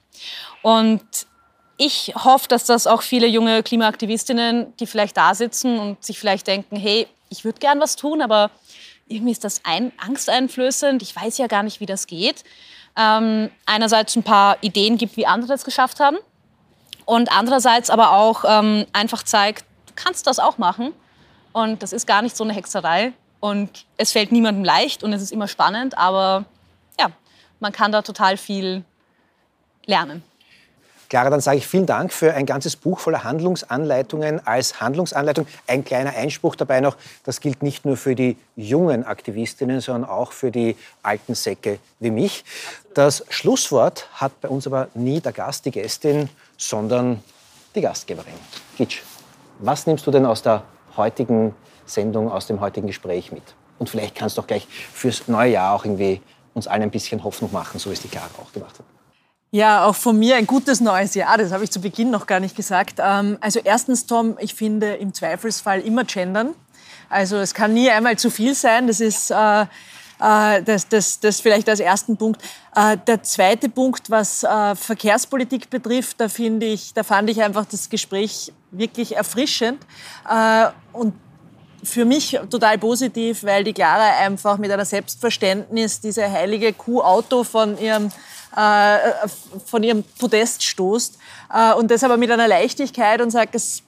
Und 0.63 1.03
ich 1.77 2.13
hoffe, 2.15 2.47
dass 2.49 2.65
das 2.65 2.87
auch 2.87 3.01
viele 3.01 3.27
junge 3.27 3.63
Klimaaktivistinnen, 3.63 4.77
die 4.77 4.87
vielleicht 4.87 5.17
da 5.17 5.35
sitzen 5.35 5.79
und 5.79 6.05
sich 6.05 6.19
vielleicht 6.19 6.47
denken, 6.47 6.77
hey, 6.77 7.09
ich 7.31 7.45
würde 7.45 7.59
gern 7.59 7.81
was 7.81 7.97
tun, 7.97 8.21
aber 8.21 8.51
irgendwie 9.09 9.33
ist 9.33 9.45
das 9.45 9.63
ein, 9.65 9.93
angsteinflößend. 9.99 11.03
Ich 11.03 11.17
weiß 11.17 11.39
ja 11.39 11.47
gar 11.47 11.63
nicht, 11.63 11.81
wie 11.81 11.87
das 11.87 12.07
geht. 12.07 12.45
Ähm, 12.97 13.51
einerseits 13.67 14.15
ein 14.17 14.23
paar 14.23 14.59
Ideen 14.61 14.99
gibt, 14.99 15.17
wie 15.17 15.27
andere 15.27 15.49
das 15.49 15.65
geschafft 15.65 16.01
haben. 16.01 16.19
Und 17.07 17.33
andererseits 17.33 17.91
aber 17.91 18.13
auch 18.13 18.45
ähm, 18.47 18.87
einfach 18.93 19.23
zeigt, 19.23 19.65
du 19.87 19.95
kannst 19.97 20.27
das 20.27 20.39
auch 20.39 20.59
machen. 20.59 20.93
Und 21.53 21.83
das 21.83 21.93
ist 21.93 22.07
gar 22.07 22.23
nicht 22.23 22.37
so 22.37 22.45
eine 22.45 22.53
Hexerei. 22.53 23.13
Und 23.41 23.87
es 23.97 24.13
fällt 24.13 24.33
niemandem 24.33 24.65
leicht 24.65 25.03
und 25.03 25.13
es 25.13 25.23
ist 25.23 25.33
immer 25.33 25.49
spannend. 25.49 25.97
Aber 25.97 26.45
ja, 26.99 27.11
man 27.59 27.73
kann 27.73 27.91
da 27.93 28.03
total 28.03 28.37
viel 28.37 28.85
lernen. 29.87 30.23
Clara, 31.11 31.29
dann 31.29 31.41
sage 31.41 31.59
ich 31.59 31.67
vielen 31.67 31.87
Dank 31.87 32.13
für 32.13 32.35
ein 32.35 32.47
ganzes 32.47 32.77
Buch 32.77 33.01
voller 33.01 33.25
Handlungsanleitungen 33.25 34.47
als 34.47 34.81
Handlungsanleitung. 34.81 35.45
Ein 35.67 35.85
kleiner 35.85 36.11
Einspruch 36.11 36.55
dabei 36.55 36.81
noch, 36.81 36.97
das 37.25 37.41
gilt 37.41 37.65
nicht 37.65 37.85
nur 37.85 37.97
für 37.97 38.15
die 38.15 38.37
jungen 38.55 39.05
Aktivistinnen, 39.05 39.81
sondern 39.81 40.09
auch 40.09 40.31
für 40.31 40.53
die 40.53 40.77
alten 41.03 41.35
Säcke 41.35 41.81
wie 41.99 42.13
mich. 42.13 42.45
Das 42.95 43.25
Schlusswort 43.29 44.07
hat 44.13 44.41
bei 44.41 44.49
uns 44.49 44.69
aber 44.69 44.87
nie 44.95 45.21
der 45.21 45.33
Gast, 45.33 45.65
die 45.65 45.73
Gästin, 45.73 46.29
sondern 46.57 47.25
die 47.75 47.81
Gastgeberin. 47.81 48.35
Gitsch, 48.77 49.03
was 49.59 49.89
nimmst 49.89 50.07
du 50.07 50.13
denn 50.13 50.25
aus 50.25 50.43
der 50.43 50.63
heutigen 50.97 51.55
Sendung, 51.87 52.31
aus 52.31 52.47
dem 52.47 52.61
heutigen 52.61 52.87
Gespräch 52.87 53.33
mit? 53.33 53.43
Und 53.79 53.89
vielleicht 53.89 54.15
kannst 54.15 54.37
du 54.37 54.43
auch 54.43 54.47
gleich 54.47 54.67
fürs 54.93 55.29
neue 55.29 55.53
Jahr 55.53 55.75
auch 55.75 55.85
irgendwie 55.85 56.21
uns 56.55 56.67
allen 56.67 56.83
ein 56.83 56.91
bisschen 56.91 57.25
Hoffnung 57.25 57.53
machen, 57.53 57.79
so 57.79 57.91
wie 57.91 57.95
es 57.95 58.03
die 58.03 58.09
Clara 58.09 58.29
auch 58.43 58.53
gemacht 58.53 58.79
hat. 58.79 58.85
Ja, 59.53 59.87
auch 59.87 59.97
von 59.97 60.19
mir 60.19 60.37
ein 60.37 60.47
gutes 60.47 60.81
neues 60.81 61.15
Jahr. 61.15 61.37
Das 61.37 61.51
habe 61.51 61.65
ich 61.65 61.71
zu 61.71 61.81
Beginn 61.81 62.11
noch 62.11 62.27
gar 62.27 62.39
nicht 62.39 62.55
gesagt. 62.55 62.99
Ähm, 62.99 63.37
also 63.41 63.61
erstens, 63.63 64.07
Tom, 64.07 64.37
ich 64.39 64.55
finde 64.55 64.95
im 64.95 65.13
Zweifelsfall 65.13 65.81
immer 65.81 66.05
gendern. 66.05 66.55
Also 67.09 67.37
es 67.37 67.53
kann 67.55 67.75
nie 67.75 67.91
einmal 67.91 68.17
zu 68.17 68.31
viel 68.31 68.55
sein. 68.55 68.87
Das 68.87 69.01
ist 69.01 69.33
äh, 69.33 69.63
äh, 70.21 70.63
das, 70.63 70.89
das, 70.89 71.19
das 71.19 71.41
vielleicht 71.41 71.69
als 71.69 71.81
ersten 71.81 72.17
Punkt. 72.17 72.43
Äh, 72.77 72.99
der 73.07 73.23
zweite 73.25 73.69
Punkt, 73.69 74.11
was 74.11 74.47
Verkehrspolitik 74.75 75.71
betrifft, 75.71 76.21
da 76.21 76.29
finde 76.29 76.67
ich, 76.67 76.95
da 76.95 77.03
fand 77.03 77.31
ich 77.31 77.43
einfach 77.43 77.65
das 77.65 77.91
Gespräch 77.91 78.53
wirklich 78.71 79.17
erfrischend. 79.17 79.81
Und 80.93 81.15
für 81.83 82.05
mich 82.05 82.39
total 82.51 82.79
positiv, 82.79 83.43
weil 83.45 83.65
die 83.65 83.73
Clara 83.73 84.19
einfach 84.19 84.59
mit 84.59 84.71
einer 84.71 84.85
Selbstverständnis 84.85 86.01
diese 86.01 86.31
heilige 86.31 86.73
Kuh-Auto 86.73 87.45
von 87.45 87.79
ihrem 87.79 88.11
äh, 88.57 89.29
von 89.65 89.83
ihrem 89.83 90.03
Podest 90.19 90.65
stoßt. 90.65 91.19
Äh, 91.55 91.75
und 91.75 91.91
das 91.91 92.03
aber 92.03 92.17
mit 92.17 92.31
einer 92.31 92.49
Leichtigkeit 92.49 93.21
und 93.21 93.31
sagt, 93.31 93.55
das, 93.55 93.83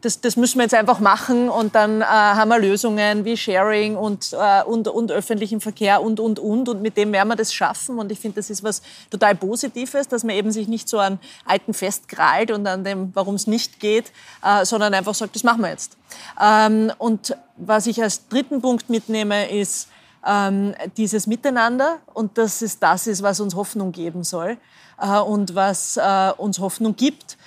das, 0.00 0.20
das 0.20 0.36
müssen 0.36 0.58
wir 0.58 0.62
jetzt 0.62 0.74
einfach 0.74 1.00
machen 1.00 1.48
und 1.48 1.74
dann 1.74 2.02
äh, 2.02 2.04
haben 2.04 2.48
wir 2.48 2.58
Lösungen 2.58 3.24
wie 3.24 3.36
Sharing 3.36 3.96
und, 3.96 4.32
äh, 4.32 4.62
und, 4.62 4.86
und 4.86 5.10
öffentlichen 5.10 5.60
Verkehr 5.60 6.02
und, 6.02 6.20
und, 6.20 6.38
und. 6.38 6.68
Und 6.68 6.82
mit 6.82 6.96
dem 6.96 7.12
werden 7.12 7.28
wir 7.28 7.36
das 7.36 7.52
schaffen. 7.52 7.98
Und 7.98 8.12
ich 8.12 8.20
finde, 8.20 8.36
das 8.36 8.50
ist 8.50 8.62
was 8.62 8.82
total 9.10 9.34
Positives, 9.34 10.06
dass 10.08 10.24
man 10.24 10.36
eben 10.36 10.52
sich 10.52 10.68
nicht 10.68 10.88
so 10.88 10.98
an 10.98 11.18
Alten 11.44 11.74
festkrallt 11.74 12.50
und 12.50 12.66
an 12.66 12.84
dem, 12.84 13.10
warum 13.14 13.34
es 13.34 13.46
nicht 13.46 13.80
geht, 13.80 14.12
äh, 14.44 14.64
sondern 14.64 14.94
einfach 14.94 15.14
sagt, 15.14 15.34
das 15.34 15.42
machen 15.42 15.62
wir 15.62 15.70
jetzt. 15.70 15.96
Ähm, 16.40 16.92
und 16.98 17.36
was 17.56 17.86
ich 17.86 18.02
als 18.02 18.28
dritten 18.28 18.60
Punkt 18.60 18.88
mitnehme, 18.90 19.50
ist, 19.50 19.88
ähm, 20.26 20.74
dieses 20.96 21.26
Miteinander. 21.26 21.98
Und 22.14 22.38
dass 22.38 22.62
es 22.62 22.78
das 22.78 23.06
ist, 23.06 23.22
was 23.22 23.40
uns 23.40 23.54
Hoffnung 23.54 23.92
geben 23.92 24.24
soll 24.24 24.58
äh, 25.00 25.18
und 25.18 25.54
was 25.54 25.96
äh, 25.96 26.32
uns 26.36 26.58
Hoffnung 26.58 26.96
gibt, 26.96 27.37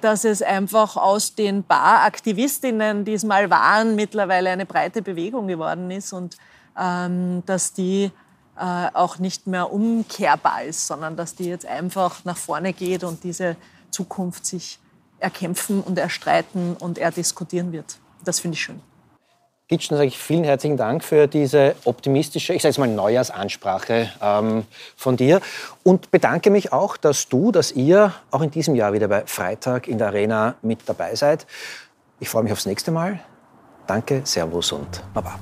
dass 0.00 0.24
es 0.24 0.42
einfach 0.42 0.96
aus 0.96 1.34
den 1.34 1.62
paar 1.62 2.02
Aktivistinnen, 2.02 3.04
die 3.04 3.14
es 3.14 3.24
mal 3.24 3.50
waren, 3.50 3.94
mittlerweile 3.94 4.50
eine 4.50 4.66
breite 4.66 5.02
Bewegung 5.02 5.46
geworden 5.46 5.90
ist 5.90 6.12
und 6.12 6.36
ähm, 6.78 7.42
dass 7.46 7.72
die 7.72 8.10
äh, 8.56 8.88
auch 8.92 9.18
nicht 9.18 9.46
mehr 9.46 9.72
umkehrbar 9.72 10.64
ist, 10.64 10.86
sondern 10.86 11.16
dass 11.16 11.34
die 11.34 11.44
jetzt 11.44 11.66
einfach 11.66 12.24
nach 12.24 12.36
vorne 12.36 12.72
geht 12.72 13.04
und 13.04 13.24
diese 13.24 13.56
Zukunft 13.90 14.44
sich 14.44 14.78
erkämpfen 15.18 15.82
und 15.82 15.98
erstreiten 15.98 16.76
und 16.78 16.98
erdiskutieren 16.98 17.72
wird. 17.72 17.98
Das 18.24 18.40
finde 18.40 18.56
ich 18.56 18.62
schön. 18.62 18.80
Gitsch, 19.70 19.88
dann 19.88 19.98
sage 19.98 20.08
ich 20.08 20.18
vielen 20.18 20.42
herzlichen 20.42 20.76
Dank 20.76 21.04
für 21.04 21.28
diese 21.28 21.76
optimistische, 21.84 22.52
ich 22.52 22.60
sage 22.60 22.70
jetzt 22.70 22.78
mal 22.78 22.88
Neujahrsansprache 22.88 24.10
ähm, 24.20 24.64
von 24.96 25.16
dir 25.16 25.40
und 25.84 26.10
bedanke 26.10 26.50
mich 26.50 26.72
auch, 26.72 26.96
dass 26.96 27.28
du, 27.28 27.52
dass 27.52 27.70
ihr 27.70 28.12
auch 28.32 28.42
in 28.42 28.50
diesem 28.50 28.74
Jahr 28.74 28.92
wieder 28.92 29.06
bei 29.06 29.22
Freitag 29.26 29.86
in 29.86 29.98
der 29.98 30.08
Arena 30.08 30.56
mit 30.62 30.80
dabei 30.86 31.14
seid. 31.14 31.46
Ich 32.18 32.28
freue 32.28 32.42
mich 32.42 32.52
aufs 32.52 32.66
nächste 32.66 32.90
Mal. 32.90 33.20
Danke, 33.86 34.22
Servus 34.24 34.72
und 34.72 35.04
Baba. 35.14 35.38